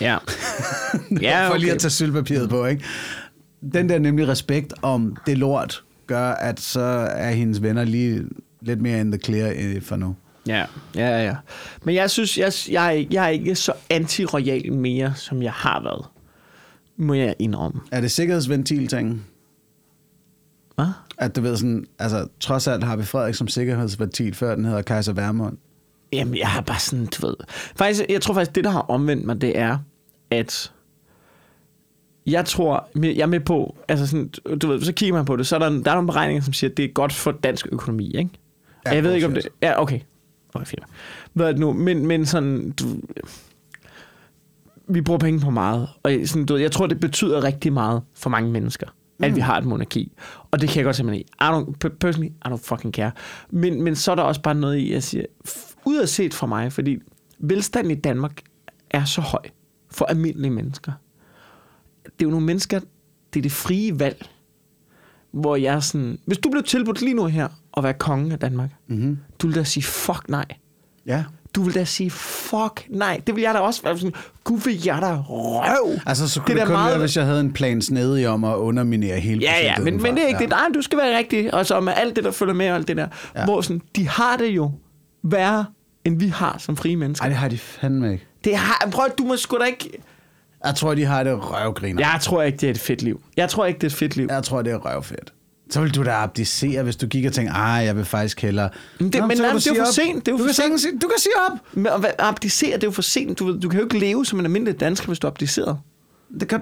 [0.00, 0.16] ja.
[1.22, 1.74] Ja, For lige okay.
[1.74, 2.84] at tage sølvpapiret på, ikke?
[3.72, 8.22] Den der nemlig respekt om det lort, gør, at så er hendes venner lige
[8.60, 10.16] lidt mere in the clear for nu.
[10.46, 11.34] Ja, ja, ja.
[11.84, 15.82] Men jeg synes, jeg, jeg, ikke- jeg er ikke så anti-royal mere, som jeg har
[15.82, 16.04] været.
[16.96, 17.80] Må jeg indrømme.
[17.92, 19.24] Er det sikkerhedsventil-ting?
[20.78, 20.86] Hvad?
[21.18, 24.82] At du ved sådan, altså trods alt har vi Frederik som sikkerhedsventil, før den hedder
[24.82, 25.56] Kaiser Værmund.
[26.12, 27.34] Jamen, jeg har bare sådan, du ved...
[27.76, 29.78] Faktisk, jeg tror faktisk, det, der har omvendt mig, det er,
[30.30, 30.72] at
[32.26, 34.28] jeg tror, jeg er med på, altså sådan,
[34.62, 36.52] du ved, så kigger man på det, så er der, der er nogle beregninger, som
[36.52, 38.30] siger, at det er godt for dansk økonomi, ikke?
[38.86, 39.48] Ja, jeg ved ikke, om det...
[39.62, 40.00] Ja, okay.
[40.54, 40.82] Okay, fint.
[41.32, 41.72] Hvad er det nu?
[41.72, 42.70] Men, men sådan...
[42.70, 42.84] Du,
[44.88, 48.02] vi bruger penge på meget, og sådan, du ved, jeg tror, det betyder rigtig meget
[48.14, 48.86] for mange mennesker,
[49.22, 50.12] at vi har et monarki.
[50.50, 51.44] Og det kan jeg godt simpelthen i.
[51.44, 53.10] I don't, per- personally, I don't fucking care.
[53.50, 55.24] Men, men så er der også bare noget i, jeg siger,
[55.84, 56.98] ud af set for mig, fordi
[57.38, 58.40] velstanden i Danmark
[58.90, 59.42] er så høj
[59.90, 60.92] for almindelige mennesker.
[62.04, 62.80] Det er jo nogle mennesker,
[63.34, 64.26] det er det frie valg,
[65.30, 68.38] hvor jeg er sådan, hvis du blev tilbudt lige nu her at være konge af
[68.38, 69.18] Danmark, Mm-hmm.
[69.42, 70.44] du ville da sige, fuck nej.
[71.06, 71.24] Ja.
[71.58, 73.20] Du vil da sige, fuck, nej.
[73.26, 74.12] Det vil jeg da også være sådan,
[74.44, 75.98] gud vil jeg da røv.
[76.06, 78.44] Altså, så kunne Det det, kun meget- være, hvis jeg havde en plan snedig om
[78.44, 80.44] at underminere hele Ja, ja, men, men det er ikke ja.
[80.44, 80.50] det.
[80.50, 81.54] Nej, du skal være rigtig.
[81.54, 83.08] Og så med alt det, der følger med og alt det der.
[83.36, 83.44] Ja.
[83.44, 84.72] Hvor sådan, de har det jo
[85.22, 85.64] værre,
[86.04, 87.24] end vi har som frie mennesker.
[87.24, 88.26] Ej, det har de fandme ikke.
[88.44, 89.90] Det har, prøv, du må sgu da ikke...
[90.64, 92.10] Jeg tror, de har det røvgriner.
[92.12, 93.20] Jeg tror ikke, det er et fedt liv.
[93.36, 94.26] Jeg tror ikke, det er et fedt liv.
[94.30, 95.32] Jeg tror, det er røvfedt.
[95.70, 98.68] Så vil du da abdicere, hvis du gik og tænkte, ej, jeg vil faktisk hellere...
[99.00, 100.26] Men det- men nej, kan men du det er jo for sent.
[100.26, 100.80] Det er jo du, for kan sent.
[100.80, 101.58] sige- du kan sige op.
[101.72, 103.38] Men at hvad- abdicere, det er jo for sent.
[103.38, 105.76] Du, du kan jo ikke leve som en almindelig dansker, hvis du abdicerer.
[106.40, 106.60] Det kan...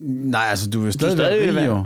[0.00, 1.82] Nej, altså, du vil Du er stadig, være rig, jo.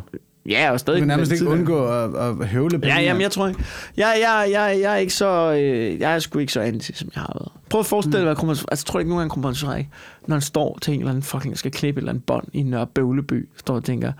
[0.48, 0.96] Ja, og stadig...
[0.96, 2.94] Du kan nærmest ikke undgå at, at høvle penge.
[2.94, 3.64] Ja, jamen, jeg tror ikke.
[3.96, 5.52] Jeg, jeg, jeg, jeg er ikke så...
[5.52, 7.52] Øh, jeg er sgu ikke så anti, som jeg har været.
[7.70, 8.64] Prøv at forestille dig, hvad kommer...
[8.70, 9.90] Altså, tror du ikke, nogen gange kommer ikke?
[10.26, 11.58] Når han står til en eller anden fucking...
[11.58, 13.48] Skal klippe et eller andet bånd i Nørre Bøvleby.
[13.56, 14.12] Står og tænker,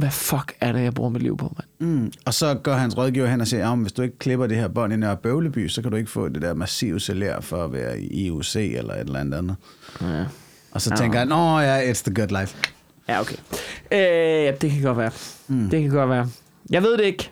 [0.00, 1.90] hvad fuck er det, jeg bruger mit liv på, mand?
[1.92, 2.12] Mm.
[2.26, 4.68] Og så går hans rådgiver hen og siger, ja, hvis du ikke klipper det her
[4.68, 7.72] bånd i Nørre Bøvleby, så kan du ikke få det der massive salær for at
[7.72, 9.56] være i IUC eller et eller andet andet.
[10.00, 10.24] Ja,
[10.72, 12.58] Og så tænker han, nå ja, it's the good life.
[13.08, 13.36] ja okay.
[13.92, 15.10] Øh, ja, det kan godt være.
[15.48, 15.70] Mm.
[15.70, 16.28] Det kan godt være.
[16.70, 17.30] Jeg ved det ikke.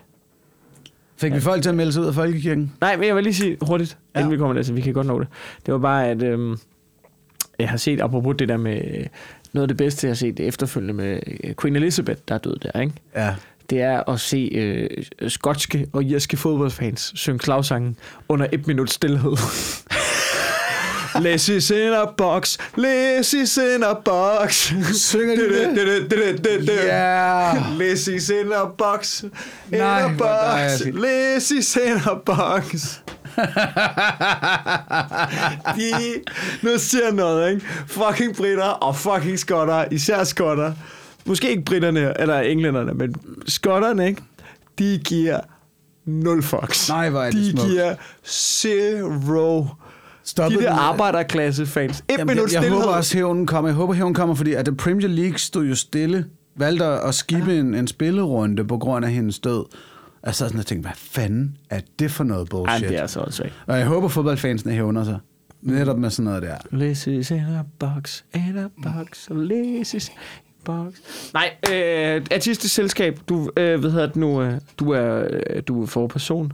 [1.17, 2.73] Fik vi folk til at melde sig ud af folkekirken?
[2.81, 4.19] Nej, men jeg vil lige sige hurtigt, Ja.
[4.19, 5.27] inden vi kommer der, så vi kan godt nå det.
[5.65, 6.57] Det var bare, at øhm,
[7.59, 9.05] jeg har set, apropos det der med øh,
[9.53, 12.55] noget af det bedste, jeg har set efterfølgende med øh, Queen Elizabeth, der er død
[12.55, 12.93] der, ikke?
[13.15, 13.35] Ja.
[13.69, 14.89] Det er at se øh,
[15.29, 17.97] skotske og irske fodboldfans synge slagsangen
[18.29, 19.37] under et minut stillhed.
[21.15, 24.73] Let's is in a box, let's is in a box.
[24.93, 25.41] Synger de
[26.67, 26.85] det?
[26.85, 27.53] Ja.
[27.53, 29.29] Let's is in a box, in
[29.71, 32.99] Nej, a box, is in a box.
[35.75, 35.91] De,
[36.63, 37.65] nu siger jeg noget, ikke?
[37.87, 40.73] Fucking britter og fucking skotter, især skotter.
[41.25, 43.15] Måske ikke britterne, eller englænderne, men
[43.47, 44.21] skotterne, ikke?
[44.79, 45.39] De giver
[46.05, 46.89] nul fucks.
[46.89, 47.67] Nej, hvor er det De smukt.
[47.69, 47.95] giver
[48.27, 49.65] zero.
[50.23, 51.99] Stoppede de der den- arbejderklasse fans.
[51.99, 53.69] Et Jamen, minut jeg, jeg håber også, hævnen kommer.
[53.69, 56.25] Jeg håber, hævnen kommer, fordi at The Premier League stod jo stille,
[56.55, 59.63] valgte at skippe en, en spillerunde på grund af hendes død.
[60.21, 62.89] Og så sådan, jeg tænkte, hvad fanden er det for noget Ej, bullshit?
[62.89, 65.17] det er så også Og jeg håber, fodboldfansene hævner sig.
[65.61, 66.55] Netop med sådan noget der.
[66.73, 70.11] This is in a box, in a box, this is
[70.65, 70.93] box.
[71.33, 75.85] Nej, øh, artistisk selskab, du øh, ved det nu, øh, du er øh, du er
[75.85, 76.51] forperson,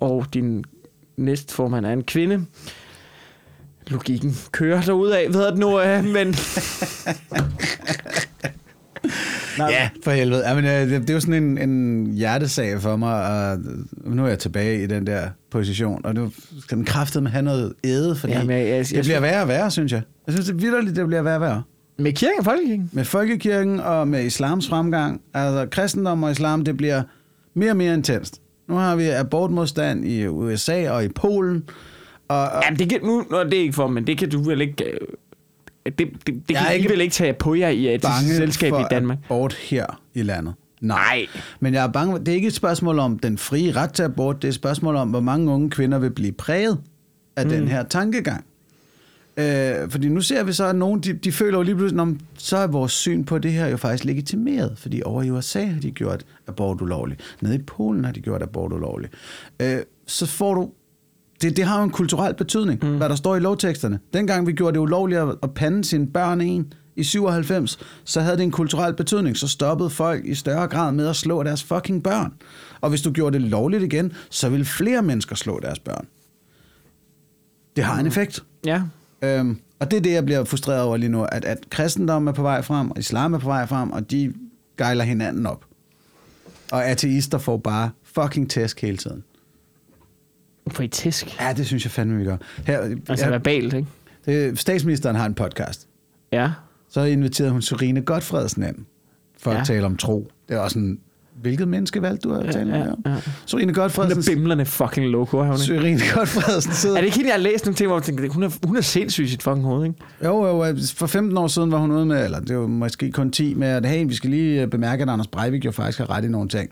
[0.00, 0.64] og din
[1.16, 2.44] næste formand er en kvinde.
[3.86, 6.34] Logikken kører derudad, ved det nu, øh, men...
[9.58, 10.48] Nej, Ja, for helvede.
[10.48, 13.58] Jamen, øh, det, det er jo sådan en, en hjertesag for mig, og
[14.04, 16.30] nu er jeg tilbage i den der position, og nu
[16.60, 19.48] skal den kraftedeme have noget æde, fordi Jamen, jeg- jeg- jeg det bliver værre og
[19.48, 20.02] værre, synes jeg.
[20.26, 21.62] Jeg synes det er vidderligt, det bliver værre og værre.
[21.98, 22.90] Med kirken og folkekirken?
[22.92, 27.02] Med folkekirken og med islams fremgang, altså kristendom og islam, det bliver
[27.54, 28.40] mere og mere intenst.
[28.68, 31.62] Nu har vi abortmodstand i USA og i Polen,
[32.28, 34.42] og, og Jamen, det kan, nu, nu er det ikke for, men det kan du
[34.42, 34.84] vel ikke...
[35.90, 38.04] Det, det, det Jeg kan I ikke vel ikke tage på jer i et
[38.36, 39.18] selskab i Danmark?
[39.24, 40.54] abort her i landet.
[40.80, 41.26] Nej.
[41.60, 44.36] Men jeg er bange, det er ikke et spørgsmål om den frie ret til abort,
[44.36, 46.78] det er et spørgsmål om, hvor mange unge kvinder vil blive præget
[47.36, 47.50] af mm.
[47.50, 48.44] den her tankegang.
[49.36, 52.20] Øh, fordi nu ser vi så, at nogen, de, de føler jo lige pludselig, om
[52.38, 54.72] så er vores syn på det her jo faktisk legitimeret.
[54.76, 57.20] Fordi over i USA har de gjort abort ulovligt.
[57.40, 59.12] Nede i Polen har de gjort abort ulovligt.
[59.60, 60.70] Øh, så får du...
[61.42, 62.96] Det, det har jo en kulturel betydning, mm.
[62.96, 63.98] hvad der står i lovteksterne.
[64.12, 68.42] Dengang vi gjorde det ulovligt at, pande sine børn en i 97, så havde det
[68.42, 69.36] en kulturel betydning.
[69.36, 72.32] Så stoppede folk i større grad med at slå deres fucking børn.
[72.80, 76.06] Og hvis du gjorde det lovligt igen, så ville flere mennesker slå deres børn.
[77.76, 78.44] Det har en effekt.
[78.66, 78.82] Ja.
[79.22, 82.32] Øhm, og det er det, jeg bliver frustreret over lige nu, at, at kristendom er
[82.32, 84.32] på vej frem, og islam er på vej frem, og de
[84.78, 85.64] gejler hinanden op.
[86.72, 89.24] Og ateister får bare fucking tæsk hele tiden.
[90.68, 91.40] På et tisk.
[91.40, 92.36] Ja, det synes jeg fandme, vi gør.
[92.66, 93.86] Her, Altså ja, verbalt, ikke?
[94.26, 95.88] det, statsministeren har en podcast.
[96.32, 96.50] Ja.
[96.88, 98.76] Så inviterede hun Serine Godfredsen ind
[99.38, 99.60] for Ja.
[99.60, 100.30] at tale om tro.
[100.48, 101.00] Det er også sådan,
[101.40, 103.02] hvilket menneske valgte du at tale ja, med om?
[103.06, 103.14] ja.
[103.46, 105.64] Serine Hun er Godfredsen, bimlerne fucking loco, er hun ikke?
[105.64, 108.42] Serine Godfredsen sidder Er det ikke hende, jeg har læst nogle ting, hvor jeg hun
[108.42, 109.98] er, hun er sindssyg i sit fucking hoved, ikke?
[110.24, 113.30] Jo, jo, for 15 år siden var hun ude med, eller det var måske kun
[113.30, 116.10] 10, med at hey, vi skal lige øh, bemærke, at Anders Breivik jo faktisk har
[116.10, 116.70] ret i nogle ting.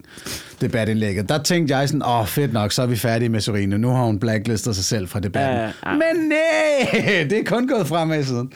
[0.60, 1.28] Debatindlægget.
[1.28, 3.78] Der tænkte jeg sådan, åh oh, fedt nok, så er vi færdige med Sorine.
[3.78, 5.56] Nu har hun blacklistet sig selv fra debatten.
[5.56, 5.92] Ja, ja.
[5.92, 8.52] Men nej, det er kun gået fremad siden.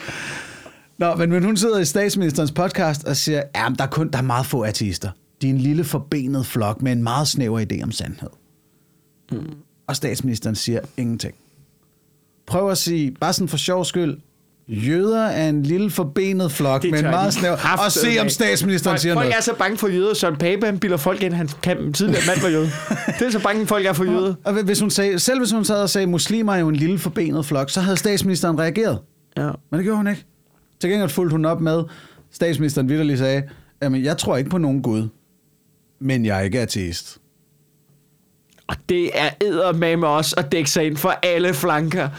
[0.97, 4.17] Nå, men, men hun sidder i statsministerens podcast og siger, ja, der er, kun, der
[4.17, 5.09] er meget få ateister.
[5.41, 8.29] De er en lille forbenet flok med en meget snæver idé om sandhed.
[9.31, 9.53] Mm.
[9.87, 11.35] Og statsministeren siger ingenting.
[12.45, 14.17] Prøv at sige, bare sådan for sjov skyld,
[14.67, 17.57] Jøder er en lille forbenet flok, men tør meget snæver.
[17.85, 19.37] Og se, om statsministeren folk, siger folk noget.
[19.37, 22.41] er så bange for jøder, Søren Pape, han bilder folk ind, han kan tidligere mand
[22.41, 22.69] var jøde.
[23.19, 24.33] Det er så bange, folk er for jøder.
[24.43, 26.99] Og hvis hun sagde, selv hvis hun sad og sagde, muslimer er jo en lille
[26.99, 28.99] forbenet flok, så havde statsministeren reageret.
[29.37, 29.49] Ja.
[29.71, 30.25] Men det gjorde hun ikke.
[30.81, 31.83] Til gengæld fulgte hun op med,
[32.31, 33.43] statsministeren vidderligt sagde,
[33.81, 35.07] jamen jeg tror ikke på nogen Gud,
[36.01, 37.17] men jeg er ikke ateist.
[38.67, 42.09] Og det er eddermame også at dække sig ind for alle flanker.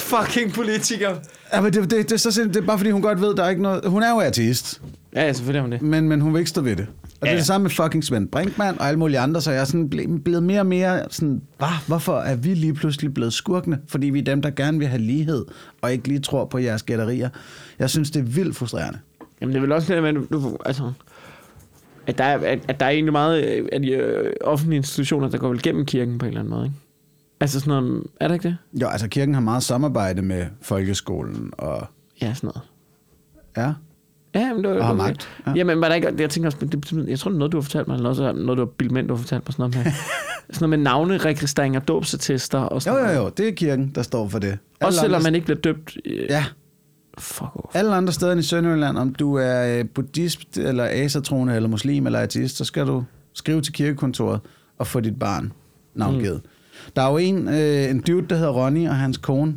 [0.00, 1.18] Fucking politikere.
[1.52, 3.34] Ja, men det, det, det, er så simpelthen, det er bare fordi, hun godt ved,
[3.34, 3.84] der er ikke noget...
[3.86, 4.82] Hun er jo ateist,
[5.14, 5.82] Ja, ja, selvfølgelig er hun det.
[5.82, 6.86] men, men hun vil ikke stå ved det.
[7.20, 7.26] Og ja.
[7.26, 9.64] det er det samme med fucking Svend Brinkmann og alle mulige andre, så jeg er
[9.64, 11.66] sådan ble, blevet mere og mere sådan, Hva?
[11.86, 13.78] hvorfor er vi lige pludselig blevet skurkene?
[13.88, 15.44] Fordi vi er dem, der gerne vil have lighed,
[15.82, 17.28] og ikke lige tror på jeres gætterier.
[17.78, 18.98] Jeg synes, det er vildt frustrerende.
[19.40, 20.92] Jamen, det er vel også det, at, du, altså,
[22.10, 25.28] at, der er, at, at der er egentlig meget øh, af de øh, offentlige institutioner,
[25.28, 26.76] der går vel gennem kirken på en eller anden måde, ikke?
[27.40, 28.56] Altså sådan noget, er der ikke det?
[28.82, 31.86] Jo, altså kirken har meget samarbejde med folkeskolen, og
[32.22, 32.60] Ja, sådan noget.
[33.56, 33.72] ja,
[34.34, 35.02] Ja, men det var, Og har okay.
[35.04, 35.50] magt, ja.
[35.50, 35.56] Ja.
[35.56, 37.62] Jamen, var der ikke, jeg tænker også, det, jeg tror, det er noget, du har
[37.62, 39.92] fortalt mig, eller også noget, du har ind, du har fortalt mig, sådan noget med,
[40.54, 43.18] sådan noget med navneregistrering og dåbsattester og jo, sådan jo, noget.
[43.18, 44.50] jo, det er kirken, der står for det.
[44.50, 45.96] Også Alle selvom andre- man ikke bliver døbt.
[46.04, 46.44] Øh, Ja,
[47.20, 47.74] Fuck off.
[47.76, 52.18] alle andre steder i Sønderjylland, om du er øh, buddhist, eller asatroende, eller muslim, eller
[52.18, 53.04] ateist, så skal du
[53.34, 54.40] skrive til kirkekontoret
[54.78, 55.52] og få dit barn
[55.94, 56.40] navngivet.
[56.44, 56.90] Mm.
[56.96, 59.54] Der er jo en, øh, en dude, der hedder Ronny, og hans kone,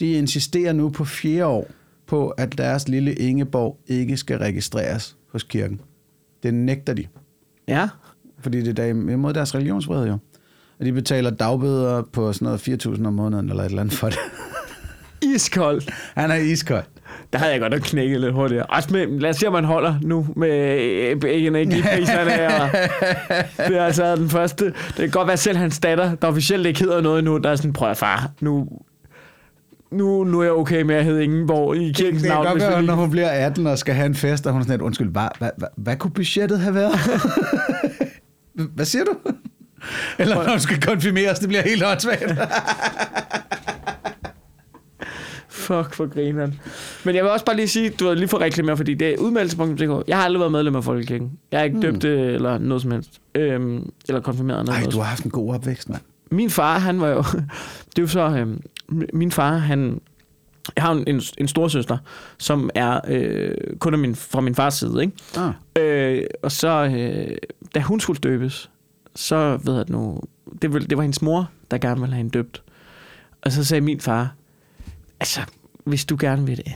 [0.00, 1.66] de insisterer nu på fire år
[2.06, 5.80] på, at deres lille Ingeborg ikke skal registreres hos kirken.
[6.42, 7.06] Det nægter de,
[7.68, 7.88] Ja.
[8.40, 10.18] fordi det er der imod deres religionsfrihed jo.
[10.78, 14.08] Og de betaler dagbøder på sådan noget 4.000 om måneden, eller et eller andet for
[14.08, 14.18] det.
[15.22, 15.90] Iskoldt.
[16.16, 16.84] Han er iskold.
[17.32, 18.66] Der havde jeg godt nok knækket lidt hurtigere.
[18.66, 20.78] Også med, lad os se, om man holder nu med
[21.24, 22.46] øh, energipriserne.
[22.62, 22.70] Og
[23.68, 24.64] det er altså den første.
[24.64, 27.56] Det kan godt være selv hans datter, der officielt ikke hedder noget nu, der er
[27.56, 28.68] sådan, prøv at far, nu,
[29.90, 32.46] nu, nu er jeg okay med at hedde Ingeborg i kirkens Det kan navn.
[32.46, 34.64] godt være, lige- når hun bliver 18 og skal have en fest, og hun er
[34.64, 36.92] sådan lidt, undskyld, hvad, hvad, hvad, hvad kunne budgettet have været?
[38.74, 39.14] hvad siger du?
[40.18, 42.24] Eller når hun skal konfirmeres, det bliver helt åndssvagt.
[45.66, 46.60] Fuck for grineren.
[47.04, 49.18] Men jeg vil også bare lige sige, du har lige for reklamere, fordi det er
[49.18, 50.08] udmeldelse.dk.
[50.08, 51.32] Jeg har aldrig været medlem af Folkekirken.
[51.52, 53.10] Jeg er ikke døbt øh, eller noget som helst.
[53.34, 54.60] Øhm, eller konfirmeret.
[54.60, 56.00] Eller Ej, noget du har haft en god opvækst, mand.
[56.30, 57.22] min far, han var jo...
[57.96, 58.20] Det er jo så...
[58.20, 58.48] Øh,
[59.12, 60.00] min far, han...
[60.76, 61.98] Jeg har en, en stor søster,
[62.38, 65.12] som er øh, kun af min, fra min fars side, ikke?
[65.36, 65.52] Ah.
[65.82, 67.36] Øh, og så, øh,
[67.74, 68.70] da hun skulle døbes,
[69.14, 70.20] så ved jeg nu...
[70.62, 72.62] Det, var- det var hendes mor, der gerne ville have hende døbt.
[73.42, 74.34] Og så sagde min far,
[75.20, 75.40] altså,
[75.84, 76.72] hvis du gerne vil det,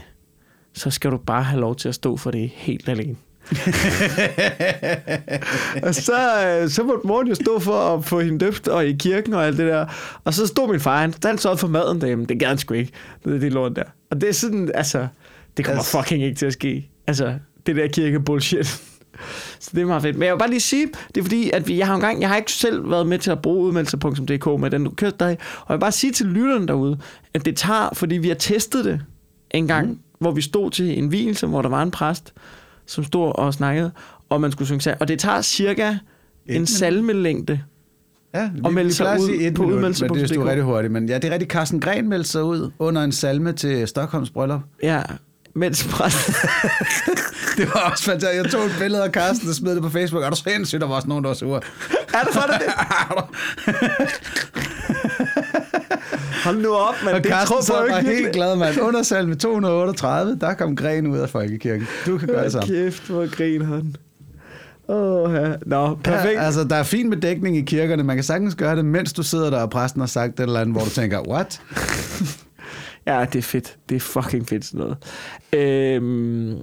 [0.73, 3.15] så skal du bare have lov til at stå for det helt alene.
[5.83, 8.93] og så, øh, så måtte moren jo stå for at få hende døbt og i
[8.99, 9.85] kirken og alt det der.
[10.23, 12.25] Og så stod min far, han, han så for maden derhjemme.
[12.25, 12.91] Det gad han sgu ikke.
[13.23, 13.83] Det er det lort der.
[14.09, 15.07] Og det er sådan, altså,
[15.57, 16.89] det kommer Altså- fucking ikke til at ske.
[17.07, 17.33] Altså,
[17.65, 18.81] det der kirke bullshit.
[19.59, 20.17] Så det er meget fedt.
[20.17, 22.29] Men jeg vil bare lige sige, det er fordi, at vi, jeg har engang, jeg
[22.29, 25.37] har ikke selv været med til at bruge udmeldelse.dk med den, du kørte dig.
[25.61, 26.97] Og jeg vil bare sige til lytterne derude,
[27.33, 29.01] at det tager, fordi vi har testet det
[29.51, 29.99] en gang, mm.
[30.19, 32.33] hvor vi stod til en hvilelse, hvor der var en præst,
[32.85, 33.91] som stod og snakkede,
[34.29, 34.97] og man skulle synge sang.
[35.01, 35.95] Og det tager cirka
[36.45, 37.61] en salmelængde.
[38.33, 40.11] Ja, vi, Og melde sig ud sige på minut, udmeldelse.dk.
[40.11, 40.93] men det stod rigtig hurtigt.
[40.93, 44.29] Men ja, det er rigtig, Carsten Gren meldte sig ud under en salme til Stockholms
[44.29, 44.61] bryllup.
[44.83, 45.01] Ja,
[45.55, 46.33] mens præsten...
[47.57, 48.43] Det var også fantastisk.
[48.43, 50.23] Jeg tog et billede af Carsten og smed det på Facebook.
[50.23, 51.61] Er du sindssygt, der var også nogen, der var sure.
[52.13, 52.61] er det for det?
[56.45, 58.81] Hold nu op, men Og det Carsten tror jeg ikke helt glad, mand.
[58.81, 61.87] Under salme 238, der kom Gren ud af folkekirken.
[62.05, 62.67] Du kan gøre det samme.
[62.67, 63.95] Kæft, hvor griner han.
[64.87, 65.51] Åh, ja.
[65.65, 66.33] Nå, perfekt.
[66.33, 68.03] Ja, altså, der er fint med dækning i kirkerne.
[68.03, 70.59] Man kan sagtens gøre det, mens du sidder der, og præsten har sagt et eller
[70.59, 71.61] andet, hvor du tænker, what?
[73.07, 73.77] Ja, det er fedt.
[73.89, 74.97] Det er fucking fedt sådan noget.
[75.53, 76.55] Øhm,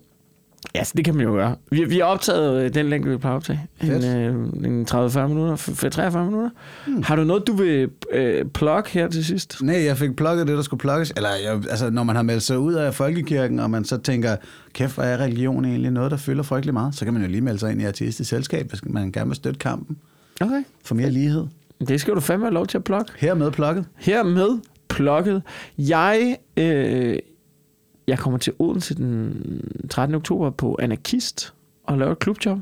[0.75, 1.57] ja, så det kan man jo gøre.
[1.71, 3.67] Vi, vi har optaget øh, den længde, vi plejer at optage.
[3.83, 4.35] En, øh,
[4.71, 6.51] en 30-40 minutter, f- 43 minutter.
[6.87, 7.03] Hmm.
[7.03, 9.63] Har du noget, du vil øh, plukke her til sidst?
[9.63, 11.13] Nej, jeg fik plukket det, der skulle plukkes.
[11.17, 14.37] Eller jeg, altså, når man har meldt sig ud af folkekirken, og man så tænker,
[14.73, 17.41] kæft, hvor er religion egentlig noget, der fylder frygtelig meget, så kan man jo lige
[17.41, 19.97] melde sig ind i artistisk selskab, hvis man gerne vil støtte kampen
[20.41, 20.63] Okay.
[20.85, 21.45] for mere lighed.
[21.89, 23.13] Det skal du fandme have lov til at plukke.
[23.19, 23.85] Hermed plukket.
[23.97, 24.59] Hermed
[24.89, 25.43] plukket.
[25.79, 27.19] Jeg, øh,
[28.07, 29.61] jeg kommer til Odense den
[29.91, 30.15] 13.
[30.15, 32.59] oktober på Anarkist og laver et klubjob.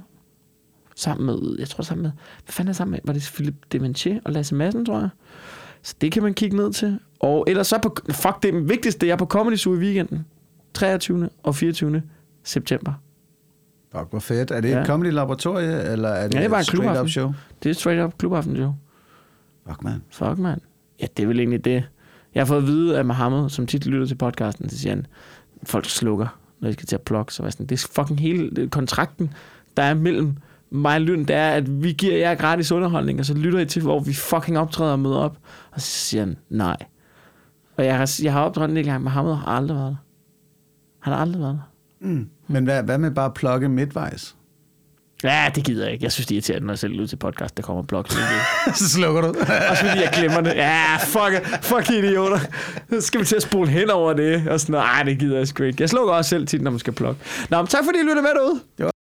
[0.97, 2.11] Sammen med, jeg tror sammen med,
[2.45, 5.09] hvad fanden er sammen med, var det Philip Dementier og Lasse Madsen, tror jeg.
[5.83, 6.99] Så det kan man kigge ned til.
[7.21, 10.27] Og ellers så på, fuck det vigtigste, jeg er på Comedy Zoo i weekenden.
[10.75, 11.29] 23.
[11.43, 12.03] og 24.
[12.45, 12.93] september.
[13.97, 14.51] Fuck, hvor fedt.
[14.51, 14.81] Er det ja.
[14.81, 17.33] Et comedy laboratorie, eller er det, Ja, det er bare et straight up show?
[17.63, 18.73] Det er straight up klubaften, jo.
[19.69, 20.03] Fuck, man.
[20.11, 20.61] Fuck, mand.
[21.01, 21.85] Ja, det er vel egentlig det.
[22.37, 25.07] Jeg har fået at vide af Mohammed, som tit lytter til podcasten, så siger han,
[25.63, 27.35] folk slukker, når de skal til at plukke.
[27.35, 29.35] Så var sådan, det er fucking hele kontrakten,
[29.77, 30.37] der er mellem
[30.71, 33.65] mig og Lyden, det er, at vi giver jer gratis underholdning, og så lytter I
[33.67, 35.39] til, hvor vi fucking optræder og møder op.
[35.71, 36.77] Og så siger han, nej.
[37.77, 39.97] Og jeg har, jeg har optrådt en del gange, Mohammed har aldrig været der.
[40.99, 41.61] Han har aldrig været
[42.01, 42.09] der.
[42.09, 42.29] Mm.
[42.49, 44.36] Men hvad, hvad med bare at plukke midtvejs?
[45.23, 46.05] Ja, det gider jeg ikke.
[46.05, 48.11] Jeg synes, det er irriterende, når jeg selv ud til podcast, der kommer blok.
[48.75, 49.29] så slukker du.
[49.71, 50.55] Også fordi jeg glemmer det.
[50.55, 52.39] Ja, fuck, fuck idioter.
[52.91, 54.49] Så skal vi til at spole hen over det.
[54.49, 54.85] Og sådan noget.
[54.87, 55.83] Ej, det gider jeg sgu ikke.
[55.83, 57.21] Jeg slukker også selv tit, når man skal plukke.
[57.51, 58.93] Nå, men tak fordi I lyttede med derude.